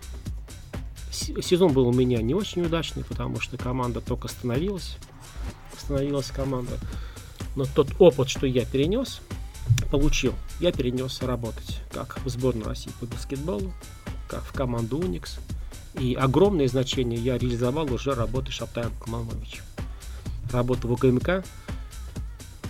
[1.11, 4.97] Сезон был у меня не очень удачный, потому что команда только становилась.
[5.77, 6.77] Становилась команда.
[7.55, 9.21] Но тот опыт, что я перенес,
[9.91, 13.71] получил, я перенес работать как в сборную России по баскетболу,
[14.27, 15.37] как в команду Уникс,
[15.99, 18.51] и огромное значение я реализовал уже работы
[19.03, 19.63] Камаловича.
[20.51, 21.43] Работа в УГМК,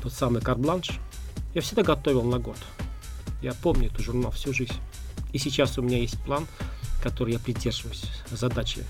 [0.02, 1.00] тот самый карбланш,
[1.54, 2.58] я всегда готовил на год.
[3.42, 4.76] Я помню эту журнал всю жизнь.
[5.34, 6.48] И сейчас у меня есть план,
[7.02, 8.06] который я придерживаюсь.
[8.32, 8.84] Задачи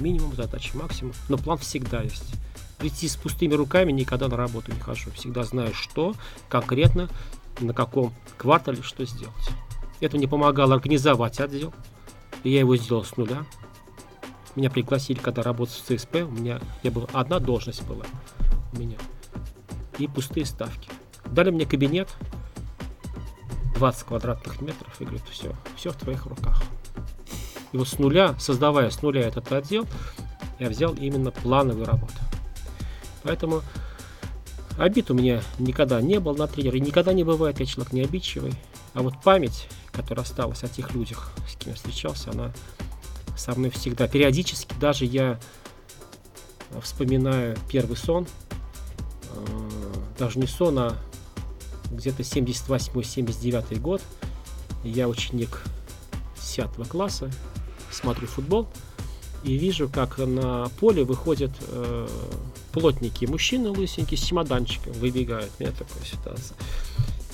[0.00, 1.14] минимум, задачи максимум.
[1.28, 2.34] Но план всегда есть.
[2.78, 5.10] Прийти с пустыми руками никогда на работу не хожу.
[5.12, 6.14] Всегда знаю, что
[6.48, 7.08] конкретно,
[7.60, 9.48] на каком квартале что сделать.
[10.00, 11.72] Это мне помогало организовать отдел.
[12.42, 13.44] И я его сделал с нуля.
[14.56, 18.04] Меня пригласили, когда работал в ЦСП, у меня я был одна должность была
[18.72, 18.96] у меня.
[19.98, 20.88] И пустые ставки.
[21.26, 22.08] Дали мне кабинет
[23.76, 26.62] 20 квадратных метров и говорят, все, все в твоих руках.
[27.72, 29.86] И вот с нуля, создавая с нуля этот отдел,
[30.60, 32.14] я взял именно плановую работу.
[33.24, 33.62] Поэтому
[34.78, 38.02] обид у меня никогда не был на тренера, и никогда не бывает, я человек не
[38.02, 38.54] обидчивый.
[38.92, 42.52] А вот память, которая осталась о тех людях, с кем я встречался, она
[43.36, 44.08] со мной всегда.
[44.08, 45.38] Периодически даже я
[46.82, 48.26] вспоминаю первый сон,
[49.30, 50.96] э, даже не сон, а
[51.90, 54.02] где-то 78-79 год.
[54.82, 55.62] Я ученик
[56.36, 57.30] 10 класса,
[57.90, 58.68] смотрю футбол
[59.44, 62.08] и вижу, как на поле выходят э,
[62.72, 65.50] плотники, мужчины лысенькие с чемоданчиком выбегают.
[65.58, 66.56] У меня такая ситуация.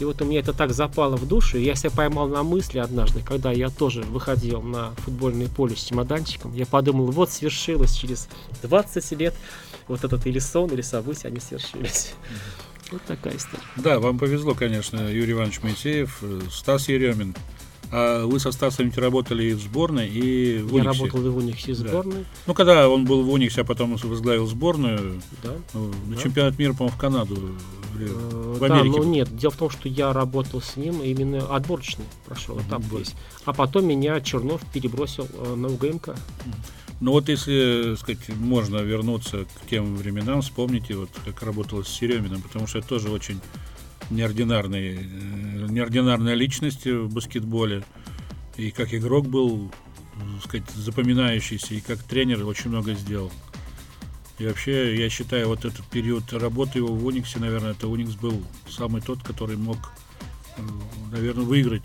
[0.00, 1.58] И вот у меня это так запало в душу.
[1.58, 6.54] Я себя поймал на мысли однажды, когда я тоже выходил на футбольное поле с чемоданчиком.
[6.54, 8.28] Я подумал, вот свершилось через
[8.62, 9.34] 20 лет
[9.88, 12.14] вот этот или сон, или события, они свершились.
[12.90, 13.62] Вот такая история.
[13.76, 17.36] Да, вам повезло, конечно, Юрий Иванович Моисеев, э, Стас Еремин.
[17.92, 21.36] А вы со Стасом ведь работали и в сборной, и в Я работал и в
[21.36, 22.20] Униксе, и в сборной.
[22.20, 22.28] Да.
[22.46, 25.54] Ну, когда он был в Униксе, а потом возглавил сборную, да.
[25.74, 26.22] Ну, на да.
[26.22, 27.36] чемпионат мира, по-моему, в Канаду,
[27.92, 28.96] в э, Америке.
[28.96, 32.82] Да, ну нет, дело в том, что я работал с ним именно отборочный прошел этап
[32.82, 32.98] mm-hmm.
[32.98, 33.14] весь.
[33.44, 36.16] А потом меня Чернов перебросил э, на УГМК.
[37.00, 42.42] Ну вот если, сказать, можно вернуться к тем временам, вспомните, вот как работалось с Сереминым,
[42.42, 43.40] потому что это тоже очень
[44.10, 47.84] неординарный, э, неординарная личность в баскетболе.
[48.56, 49.70] И как игрок был,
[50.44, 53.32] сказать, запоминающийся, и как тренер очень много сделал.
[54.40, 58.42] И вообще, я считаю, вот этот период работы его в Униксе, наверное, это Уникс был
[58.68, 59.76] самый тот, который мог,
[60.56, 60.62] э,
[61.12, 61.84] наверное, выиграть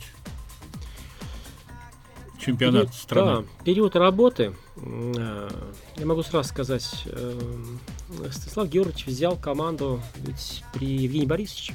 [2.40, 3.44] чемпионат период, страны.
[3.44, 5.50] Да, период работы, э,
[5.98, 7.06] я могу сразу сказать,
[8.32, 11.74] Станислав Георгиевич взял команду ведь при Евгении Борисовиче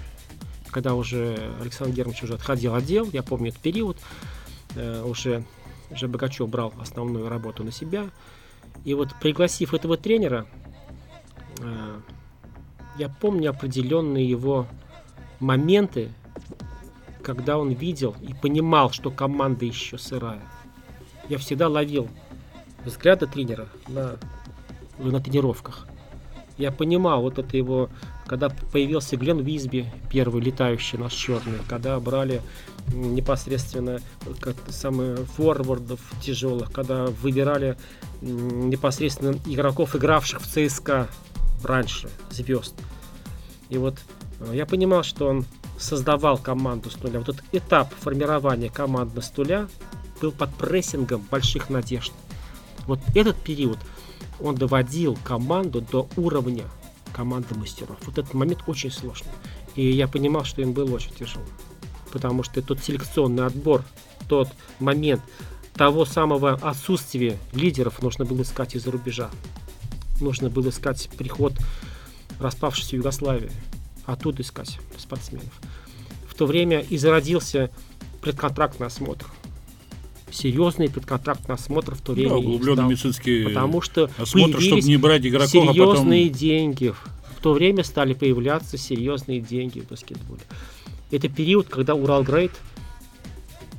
[0.71, 3.97] когда уже Александр Германович уже отходил отдел, я помню этот период,
[4.77, 5.45] э, уже,
[5.91, 8.09] уже Богачев брал основную работу на себя.
[8.85, 10.70] И вот пригласив этого тренера, э,
[12.99, 14.67] я помню определенные его
[15.39, 16.13] моменты,
[17.23, 20.43] когда он видел и понимал, что команда еще сырая.
[21.29, 22.09] Я всегда ловил
[22.85, 24.17] взгляды тренера на,
[24.99, 25.87] на тренировках.
[26.59, 27.89] Я понимал вот это его
[28.31, 32.43] когда появился Глен Визби, первый летающий наш черный, когда брали
[32.95, 33.99] непосредственно
[34.39, 37.77] как самые форвардов тяжелых, когда выбирали
[38.21, 41.09] непосредственно игроков, игравших в ЦСКА
[41.65, 42.75] раньше, звезд.
[43.69, 43.99] И вот
[44.41, 45.45] э, я понимал, что он
[45.79, 47.21] создавал команду с нуля.
[47.21, 49.69] Вот этот этап формирования команды с нуля,
[50.21, 52.13] был под прессингом больших надежд.
[52.87, 53.79] Вот этот период
[54.39, 56.65] он доводил команду до уровня
[57.13, 57.97] команды мастеров.
[58.07, 59.33] Вот этот момент очень сложный.
[59.75, 61.45] И я понимал, что им было очень тяжело.
[62.13, 63.85] Потому что тот селекционный отбор,
[64.29, 64.49] тот
[64.79, 65.23] момент
[65.75, 69.31] того самого отсутствия лидеров нужно было искать из-за рубежа.
[70.21, 71.55] Нужно было искать приход
[72.39, 73.51] распавшейся Югославии.
[74.07, 75.53] Оттуда искать спортсменов.
[76.29, 77.71] В то время и зародился
[78.21, 79.27] предконтрактный осмотр
[80.33, 82.31] серьезный предконтрактный осмотр в то время.
[82.31, 86.39] Да, углубленный медицинский потому что осмотр, чтобы не брать игроков, серьезные а потом...
[86.39, 86.95] деньги.
[87.37, 90.43] В то время стали появляться серьезные деньги в баскетболе.
[91.11, 92.53] Это период, когда Урал Грейт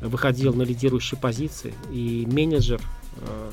[0.02, 2.82] выходил на лидирующие позиции, и менеджер
[3.18, 3.52] э,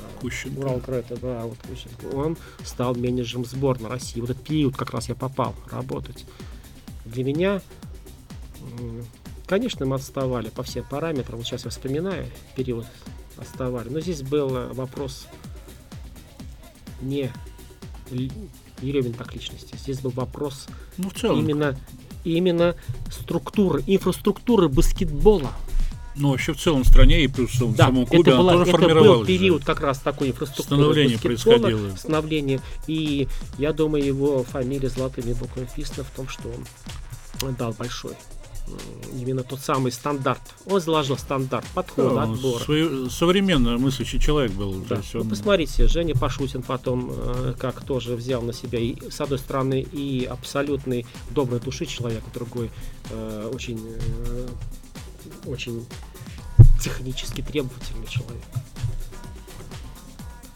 [0.57, 4.21] Урал Грейта, да, вот Кущенко, он стал менеджером сборной России.
[4.21, 6.25] Вот этот период как раз я попал работать.
[7.05, 7.61] Для меня
[9.47, 11.39] Конечно, мы отставали по всем параметрам.
[11.39, 12.85] Вот сейчас я вспоминаю период
[13.39, 13.89] отставали.
[13.89, 15.27] Но здесь был вопрос
[17.01, 17.31] не
[18.11, 19.75] Еремин как личности.
[19.77, 21.79] Здесь был вопрос ну, именно,
[22.25, 22.77] именно
[23.11, 25.53] структуры, инфраструктуры баскетбола.
[26.19, 28.71] Ну, вообще в целом в стране и плюс в да, самом клубе это, была, тоже
[28.73, 31.97] это был период как раз такой инфраструктуры Становление происходило.
[31.97, 32.61] Становление.
[32.87, 36.51] И я думаю, его фамилия золотыми буквами вписана в том, что
[37.43, 38.15] он дал большой
[39.15, 40.41] именно тот самый стандарт.
[40.67, 42.63] Он заложил стандарт подхода, да, отбора.
[42.63, 44.75] Свой, современно мыслящий человек был.
[44.89, 44.97] Да.
[44.97, 45.03] он...
[45.15, 49.81] ну, посмотрите, Женя Пашутин потом э, как тоже взял на себя, и, с одной стороны,
[49.81, 52.71] и абсолютный доброй души человек, а другой
[53.11, 54.49] э, очень, э,
[55.47, 55.87] очень
[56.81, 58.45] технически требовательный человек.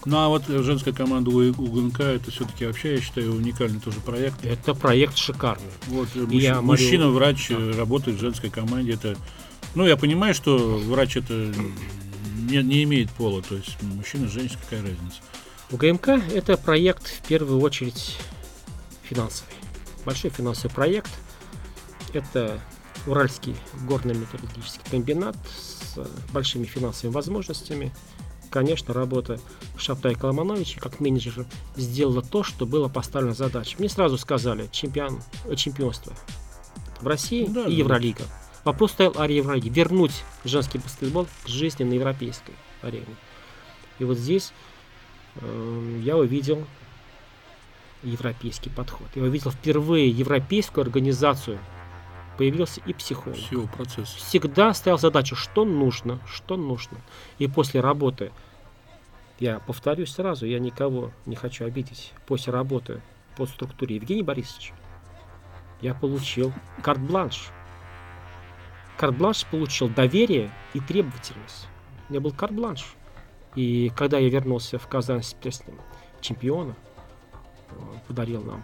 [0.05, 4.45] Ну а вот женская команда у УГНК это все-таки вообще, я считаю, уникальный тоже проект.
[4.45, 5.70] Это проект шикарный.
[5.87, 7.77] Вот мужч, я мужчина, врач, да.
[7.77, 8.95] работает в женской команде.
[8.95, 9.16] Это,
[9.77, 11.53] ну я понимаю, что врач это
[12.37, 15.20] не, не имеет пола, то есть мужчина, женщина, какая разница.
[15.70, 18.16] УГМК это проект в первую очередь
[19.05, 19.55] финансовый.
[20.05, 21.11] Большой финансовый проект.
[22.12, 22.61] Это
[23.07, 25.99] Уральский горно-металлургический комбинат с
[26.33, 27.93] большими финансовыми возможностями
[28.53, 29.41] конечно, работа
[29.77, 33.77] Шаптай Коломановича как менеджера сделала то, что было поставлено задачей.
[33.79, 36.13] Мне сразу сказали, чемпион, э, чемпионство
[37.01, 37.73] в России да, и.
[37.73, 38.25] Евролига.
[38.65, 39.71] Вопрос стоял о Евролиге.
[39.71, 43.17] Вернуть женский баскетбол к жизни на европейской арене.
[43.99, 44.53] И вот здесь
[45.37, 46.65] э, я увидел
[48.03, 49.09] европейский подход.
[49.15, 51.59] Я увидел впервые европейскую организацию
[52.37, 53.37] появился и психолог.
[53.37, 54.16] Всего процесса.
[54.16, 56.99] Всегда стоял задача, что нужно, что нужно.
[57.39, 58.33] И после работы,
[59.39, 63.01] я повторюсь сразу, я никого не хочу обидеть, после работы
[63.37, 64.74] по структуре Евгения Борисовича
[65.83, 66.53] я получил
[66.83, 67.51] карт-бланш.
[68.97, 71.66] Карт-бланш получил доверие и требовательность.
[72.09, 72.95] У меня был карт-бланш.
[73.57, 75.78] И когда я вернулся в Казань с песнем
[76.20, 76.74] чемпиона,
[77.70, 78.62] он подарил нам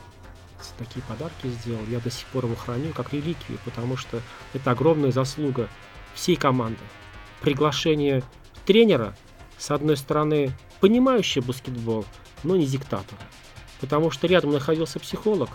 [0.78, 1.84] такие подарки сделал.
[1.88, 4.20] Я до сих пор его храню как реликвию, потому что
[4.54, 5.68] это огромная заслуга
[6.14, 6.80] всей команды.
[7.40, 8.22] Приглашение
[8.66, 9.16] тренера,
[9.56, 12.04] с одной стороны, понимающий баскетбол,
[12.42, 13.18] но не диктатор.
[13.80, 15.50] Потому что рядом находился психолог,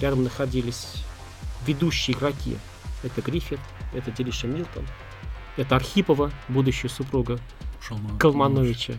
[0.00, 1.04] рядом находились
[1.66, 2.56] ведущие игроки.
[3.02, 3.60] Это Гриффит,
[3.94, 4.86] это Делиша Милтон,
[5.56, 7.38] это Архипова, будущая супруга
[7.80, 8.94] Шалман, Калмановича.
[8.94, 8.98] И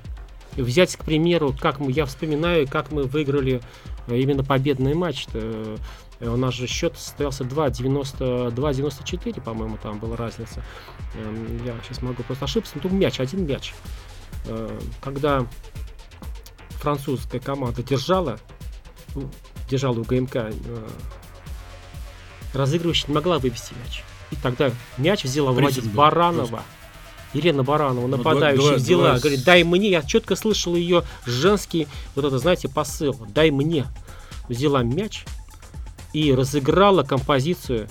[0.55, 3.61] взять, к примеру, как мы, я вспоминаю, как мы выиграли
[4.07, 5.27] э, именно победный матч.
[5.33, 5.77] Э,
[6.19, 10.63] у нас же счет состоялся 2-94, по-моему, там была разница.
[11.15, 13.73] Эм, я сейчас могу просто ошибиться, но тут мяч, один мяч.
[14.45, 15.47] Э, когда
[16.71, 18.39] французская команда держала,
[19.15, 19.31] ну,
[19.67, 20.51] держала у ГМК,
[22.53, 24.03] разыгрывающая не могла вывести мяч.
[24.31, 26.47] И тогда мяч взяла Владимир Баранова.
[26.47, 26.80] Просто
[27.33, 29.89] Елена Баранова, ну, нападающая, ну, взяла, говорит, дай мне.
[29.89, 33.85] Я четко слышал ее женский, вот это, знаете, посыл, дай мне.
[34.49, 35.23] Взяла мяч
[36.13, 37.87] и разыграла композицию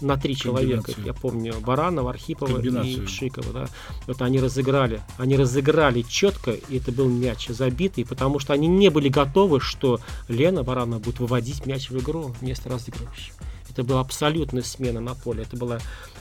[0.00, 0.92] на три человека.
[1.04, 3.52] Я помню Баранова, Архипова и Шикова.
[3.52, 3.68] Да.
[4.06, 5.00] Вот они разыграли.
[5.18, 10.00] Они разыграли четко, и это был мяч забитый, потому что они не были готовы, что
[10.28, 13.36] Лена Баранова будет выводить мяч в игру вместо разыгрывающего.
[13.70, 15.42] Это была абсолютная смена на поле.
[15.44, 15.78] Это была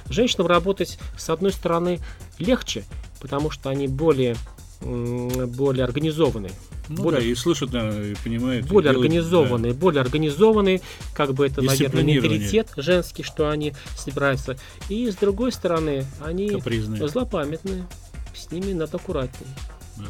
[0.10, 2.00] женщинам работать, с одной стороны,
[2.38, 2.86] легче,
[3.20, 4.36] потому что они более,
[4.82, 6.52] более организованные.
[6.90, 8.66] Ну более, да, и слышат, наверное, и понимают.
[8.68, 9.80] Более и организованные, да.
[9.80, 10.82] более организованные,
[11.14, 14.58] как бы это, наверное, менталитет женский, что они собираются.
[14.90, 17.08] И с другой стороны, они Капризные.
[17.08, 17.86] злопамятные.
[18.34, 19.50] С ними надо аккуратнее.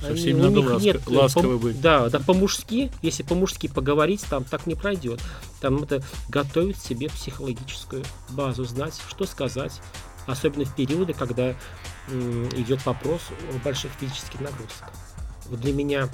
[0.02, 0.84] Со всеми надо ласк...
[0.84, 1.82] нет, э, ласково по, быть.
[1.82, 5.20] Да, да, по-мужски, если по-мужски поговорить, там так не пройдет.
[5.62, 9.82] Там это готовить себе психологическую базу, знать, что сказать,
[10.32, 11.56] особенно в периоды, когда
[12.56, 13.22] идет вопрос
[13.52, 14.90] о больших физических нагрузках.
[15.50, 16.10] Вот для меня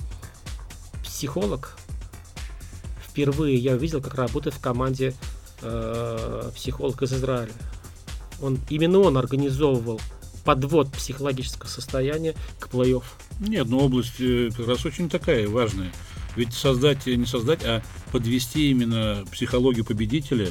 [1.03, 1.77] психолог
[3.07, 5.13] впервые я увидел, как работает в команде
[5.61, 7.53] э, психолог из Израиля.
[8.41, 10.01] Он, именно он организовывал
[10.43, 13.03] подвод психологического состояния к плей-офф.
[13.39, 15.91] Нет, ну область э, как раз очень такая важная.
[16.35, 20.49] Ведь создать, не создать, а подвести именно психологию победителя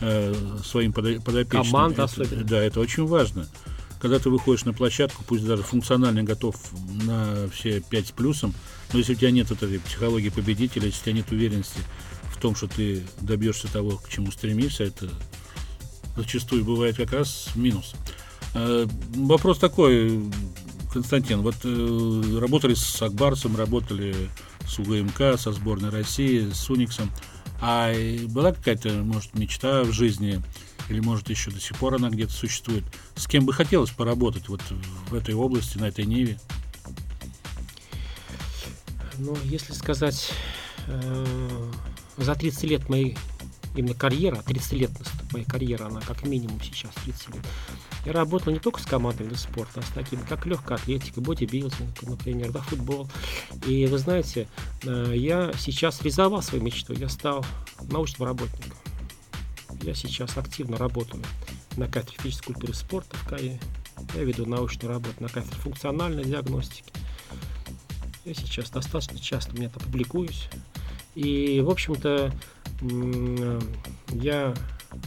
[0.00, 0.34] э,
[0.64, 1.64] своим подопечным.
[1.64, 2.44] Команда это, особенно.
[2.44, 3.48] Да, это очень важно.
[4.00, 6.54] Когда ты выходишь на площадку, пусть даже функционально готов
[7.02, 8.54] на все 5 с плюсом,
[8.92, 11.80] но если у тебя нет этой психологии победителя, если у тебя нет уверенности
[12.32, 15.08] в том, что ты добьешься того, к чему стремишься, это
[16.16, 17.94] зачастую бывает как раз минус.
[18.54, 20.30] Э, вопрос такой,
[20.92, 24.14] Константин, вот э, работали с Акбарсом, работали
[24.66, 27.10] с УГМК, со сборной России, с Униксом.
[27.60, 27.92] А
[28.28, 30.40] была какая-то, может, мечта в жизни,
[30.88, 32.84] или, может, еще до сих пор она где-то существует?
[33.16, 34.62] С кем бы хотелось поработать вот
[35.10, 36.38] в этой области, на этой ниве?
[39.18, 40.32] Ну, если сказать,
[40.86, 41.70] э,
[42.16, 43.16] за 30 лет моей
[43.74, 44.90] именно карьера, 30 лет
[45.32, 47.44] моей карьеры, она как минимум сейчас 30 лет.
[48.08, 52.50] Я работал не только с командами спорта, а с такими, как легкая атлетика, бодибилдинг, например,
[52.52, 53.06] да, футбол.
[53.66, 54.48] И вы знаете,
[54.82, 57.44] э, я сейчас реализовал свою мечту, я стал
[57.82, 58.72] научным работником.
[59.82, 61.22] Я сейчас активно работаю
[61.76, 63.58] на кафедре физической культуры и спорта в КАИ.
[64.14, 66.90] Я веду научную работу на кафедре функциональной диагностики.
[68.24, 70.48] Я сейчас достаточно часто у меня это публикуюсь.
[71.14, 72.32] И, в общем-то,
[74.14, 74.54] я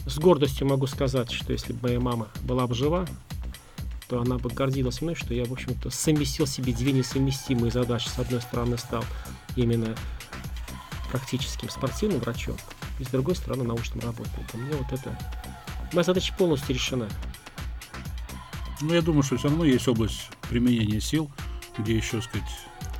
[0.06, 3.06] с гордостью могу сказать, что если бы моя мама была бы жива,
[4.08, 8.08] то она бы гордилась мной, что я, в общем-то, совместил себе две несовместимые задачи.
[8.08, 9.04] С одной стороны, стал
[9.56, 9.94] именно
[11.10, 12.56] практическим спортивным врачом,
[12.98, 14.60] и с другой стороны, научным работником.
[14.60, 15.18] Мне вот это...
[15.92, 17.08] Моя задача полностью решена.
[18.80, 21.30] Ну, я думаю, что все равно есть область применения сил,
[21.78, 22.48] где еще, сказать...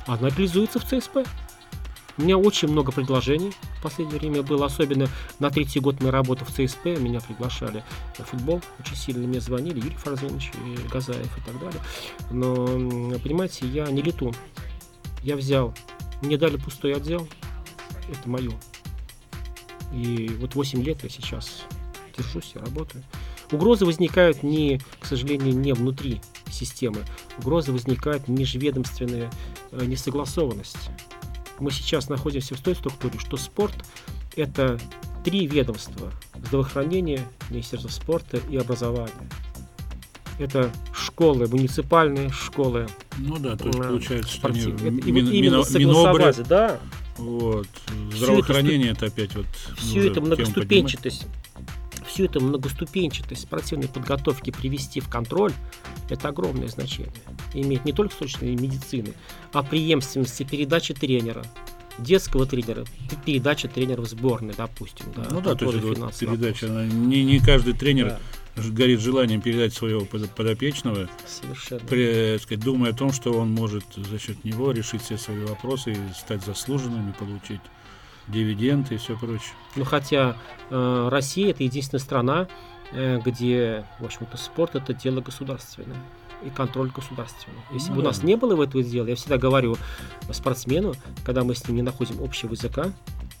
[0.05, 1.19] Она реализуется в ЦСП.
[2.17, 3.53] У меня очень много предложений
[3.83, 5.07] последнее время было, особенно
[5.39, 7.83] на третий год моей работы в ЦСП, меня приглашали
[8.17, 11.81] на футбол, очень сильно мне звонили, Юрий Фарзенович, и Газаев и так далее.
[12.31, 14.33] Но, понимаете, я не летун.
[15.21, 15.73] Я взял,
[16.21, 17.27] мне дали пустой отдел,
[18.09, 18.51] это мое.
[19.93, 21.63] И вот 8 лет я сейчас
[22.17, 23.03] держусь и работаю.
[23.51, 27.03] Угрозы возникают не, к сожалению, не внутри системы.
[27.37, 29.31] Угрозы возникают межведомственная
[29.71, 30.89] э, несогласованность
[31.63, 33.73] мы сейчас находимся в той структуре, что спорт–
[34.35, 34.79] это
[35.23, 39.29] три ведомства– здравоохранение, Министерство спорта и образование.
[40.39, 42.87] Это школы, муниципальные школы.
[43.17, 46.79] Ну да, то есть получается, что они вот именно согласовать, да.
[47.17, 47.67] Вот.
[48.11, 49.45] Здравоохранение это, это опять вот.
[49.77, 51.27] Все это многоступенчатость
[52.13, 55.51] всю эту многоступенчатость спортивной подготовки привести в контроль,
[56.09, 57.13] это огромное значение.
[57.53, 59.13] Имеет не только с точки зрения медицины,
[59.51, 61.43] а преемственности передачи тренера,
[61.97, 62.85] детского тренера,
[63.25, 65.05] передача тренера в сборной, допустим.
[65.15, 68.17] Да, ну да, то есть вот передача, она, не, не каждый тренер
[68.55, 68.63] да.
[68.69, 71.81] горит желанием передать своего подопечного, Совершенно.
[71.81, 75.93] При, сказать, думая о том, что он может за счет него решить все свои вопросы
[75.93, 77.61] и стать заслуженным и получить
[78.27, 79.53] дивиденды и все прочее.
[79.75, 80.37] Ну, хотя
[80.69, 82.47] э, Россия это единственная страна,
[82.93, 85.97] где, в общем-то, спорт это дело государственное
[86.45, 87.57] и контроль государственный.
[87.71, 89.77] Если ну, бы у нас не было в этого дела, я всегда говорю
[90.31, 90.93] спортсмену,
[91.25, 92.91] когда мы с ним не находим общего языка,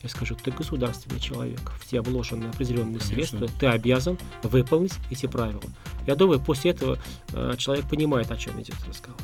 [0.01, 3.15] я скажу, ты государственный человек, в тебя вложены определенные Конечно.
[3.15, 5.63] средства, ты обязан выполнить эти правила.
[6.05, 6.97] Я думаю, после этого
[7.31, 9.21] э, человек понимает, о чем идет разговор.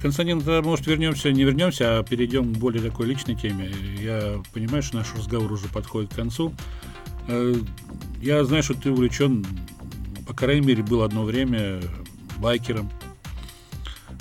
[0.00, 3.70] Константин, тогда, может, вернемся, не вернемся, а перейдем к более такой личной теме.
[4.00, 6.54] Я понимаю, что наш разговор уже подходит к концу.
[7.28, 7.54] Э,
[8.20, 9.44] я знаю, что ты увлечен,
[10.26, 11.80] по крайней мере, был одно время
[12.38, 12.90] байкером.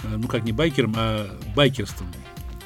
[0.03, 2.07] Э, ну, как не байкером, а байкерством.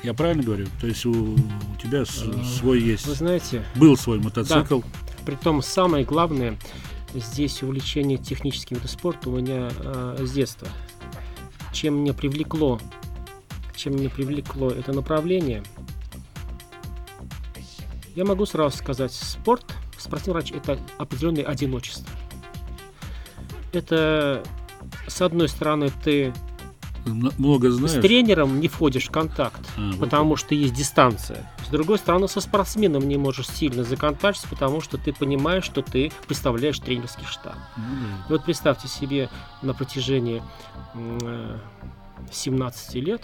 [0.03, 0.67] Я правильно говорю?
[0.79, 3.07] То есть у, у тебя э, свой есть...
[3.07, 3.65] Вы знаете...
[3.75, 4.79] Был свой мотоцикл.
[4.79, 4.87] Да.
[5.25, 6.57] Притом самое главное,
[7.13, 10.67] здесь увлечение техническим видом спорта у меня э, с детства
[11.77, 12.79] чем меня привлекло,
[13.75, 15.61] чем меня привлекло это направление,
[18.15, 22.07] я могу сразу сказать, спорт, спортивный врач– это определенное одиночество.
[23.73, 24.43] Это,
[25.07, 26.33] с одной стороны, ты
[27.05, 27.97] много знаешь.
[27.97, 30.39] С тренером не входишь в контакт, а, потому вот.
[30.39, 31.49] что есть дистанция.
[31.65, 36.11] С другой стороны, со спортсменом не можешь сильно законтачиться, потому что ты понимаешь, что ты
[36.27, 37.55] представляешь тренерский штаб.
[37.77, 38.29] Mm.
[38.29, 39.29] Вот представьте себе
[39.61, 40.41] на протяжении
[42.31, 43.23] 17 лет,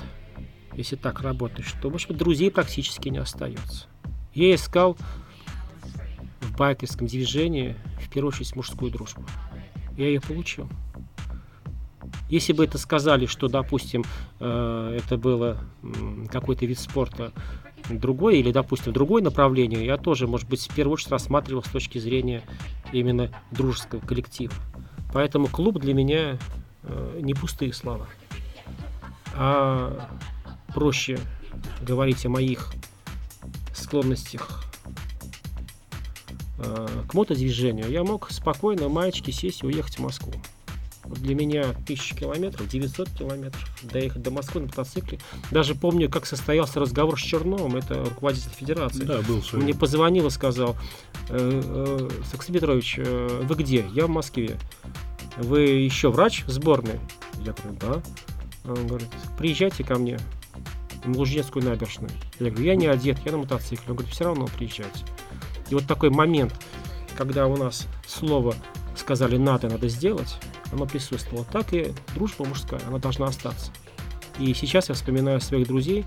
[0.73, 3.87] если так работаешь, то, может быть, друзей практически не остается.
[4.33, 4.97] Я искал
[6.53, 9.23] в байкерском движении, в первую очередь, мужскую дружбу.
[9.97, 10.69] я ее получил.
[12.29, 14.03] Если бы это сказали, что, допустим,
[14.39, 15.57] э, это было
[16.31, 17.31] какой-то вид спорта
[17.89, 21.97] другой или, допустим, другое направление, я тоже, может быть, в первую очередь рассматривал с точки
[21.97, 22.43] зрения
[22.91, 24.53] именно дружеского коллектива.
[25.11, 26.37] Поэтому клуб для меня
[26.83, 28.07] э, не пустые слова,
[29.35, 30.09] а
[30.73, 31.19] проще
[31.81, 32.71] говорить о моих
[33.73, 34.72] склонностях
[36.57, 40.33] э, к мотодвижению, я мог спокойно маечки сесть и уехать в Москву.
[41.03, 45.19] Вот для меня 1000 километров, 900 километров, доехать до Москвы на мотоцикле.
[45.51, 49.03] Даже помню, как состоялся разговор с Черновым, это руководитель федерации.
[49.03, 49.63] Да, был свой.
[49.63, 50.77] Мне позвонил и сказал,
[51.29, 53.85] э, э, Петрович, э, вы где?
[53.93, 54.57] Я в Москве.
[55.37, 56.99] Вы еще врач в сборной?
[57.43, 58.03] Я говорю, да.
[58.65, 60.19] Он говорит, приезжайте ко мне
[61.03, 62.11] на Лужнецкую набережную.
[62.39, 63.85] Я говорю, я не одет, я на мотоцикле.
[63.89, 65.03] Он говорит, все равно приезжайте.
[65.73, 66.53] И вот такой момент,
[67.17, 68.53] когда у нас слово
[68.95, 70.37] сказали надо, надо сделать,
[70.71, 71.47] оно присутствовало.
[71.51, 73.71] Так и дружба мужская, она должна остаться.
[74.37, 76.05] И сейчас я вспоминаю своих друзей,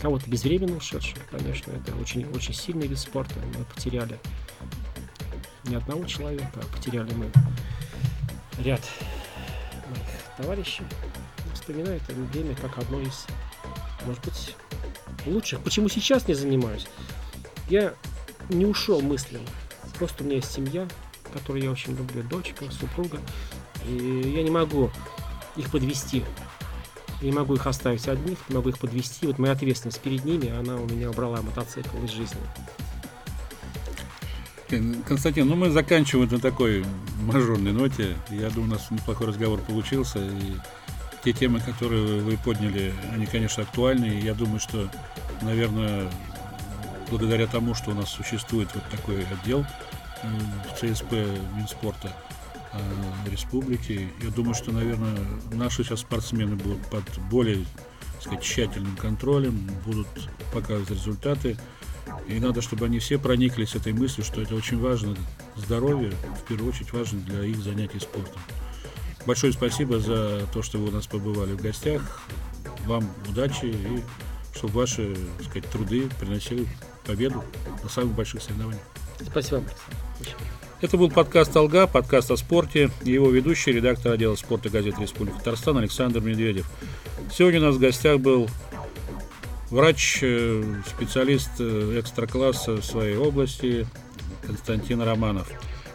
[0.00, 3.34] кого-то безвременно ушедших, конечно, это очень, очень сильный вид спорта.
[3.58, 4.20] Мы потеряли
[5.64, 7.32] не одного человека, а потеряли мы
[8.62, 8.82] ряд
[9.90, 10.84] моих товарищей.
[11.54, 13.26] Вспоминаю это время как одно из,
[14.06, 14.54] может быть,
[15.26, 15.58] лучших.
[15.62, 16.86] Почему сейчас не занимаюсь?
[17.68, 17.94] Я
[18.48, 19.48] не ушел мысленно.
[19.98, 20.86] Просто у меня есть семья,
[21.32, 23.18] которую я очень люблю, дочка, супруга.
[23.86, 24.90] И я не могу
[25.56, 26.24] их подвести.
[27.20, 29.26] Я не могу их оставить одних, не могу их подвести.
[29.26, 32.40] Вот моя ответственность перед ними, она у меня убрала мотоцикл из жизни.
[35.06, 36.84] Константин, ну мы заканчиваем на такой
[37.22, 38.16] мажорной ноте.
[38.30, 40.18] Я думаю, у нас неплохой разговор получился.
[40.18, 40.54] И
[41.24, 44.06] те темы, которые вы подняли, они, конечно, актуальны.
[44.06, 44.88] И я думаю, что,
[45.42, 46.10] наверное,
[47.10, 49.64] благодаря тому, что у нас существует вот такой отдел
[50.22, 51.12] в ЦСП
[51.54, 52.12] Минспорта
[52.72, 55.18] э, республики, я думаю, что, наверное,
[55.52, 57.64] наши сейчас спортсмены будут под более
[58.20, 60.08] сказать, тщательным контролем, будут
[60.52, 61.56] показывать результаты.
[62.26, 65.14] И надо, чтобы они все прониклись этой мыслью, что это очень важно.
[65.56, 68.40] Здоровье, в первую очередь, важно для их занятий спортом.
[69.26, 72.22] Большое спасибо за то, что вы у нас побывали в гостях.
[72.86, 74.02] Вам удачи и
[74.54, 76.66] чтобы ваши так сказать, труды приносили
[77.08, 77.42] победу
[77.82, 78.82] на самых больших соревнованиях.
[79.26, 79.64] Спасибо,
[80.82, 85.78] Это был подкаст «Алга», подкаст о спорте, его ведущий, редактор отдела спорта газеты «Республика Татарстан»
[85.78, 86.70] Александр Медведев.
[87.32, 88.48] Сегодня у нас в гостях был
[89.70, 93.86] врач, э, специалист э, экстра-класса в своей области
[94.46, 95.50] Константин Романов.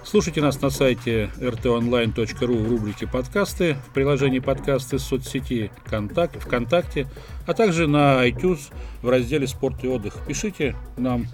[0.05, 7.07] Слушайте нас на сайте rtonline.ru в рубрике «Подкасты», в приложении «Подкасты» соцсети «Контакт», ВКонтакте,
[7.47, 10.17] а также на iTunes в разделе «Спорт и отдых».
[10.27, 11.27] Пишите нам,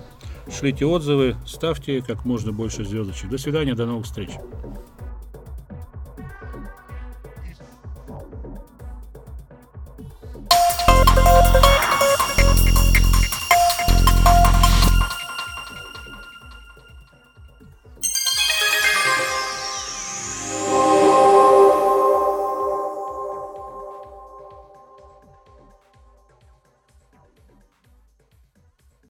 [0.55, 3.29] шлите отзывы, ставьте как можно больше звездочек.
[3.29, 4.29] До свидания, до новых встреч.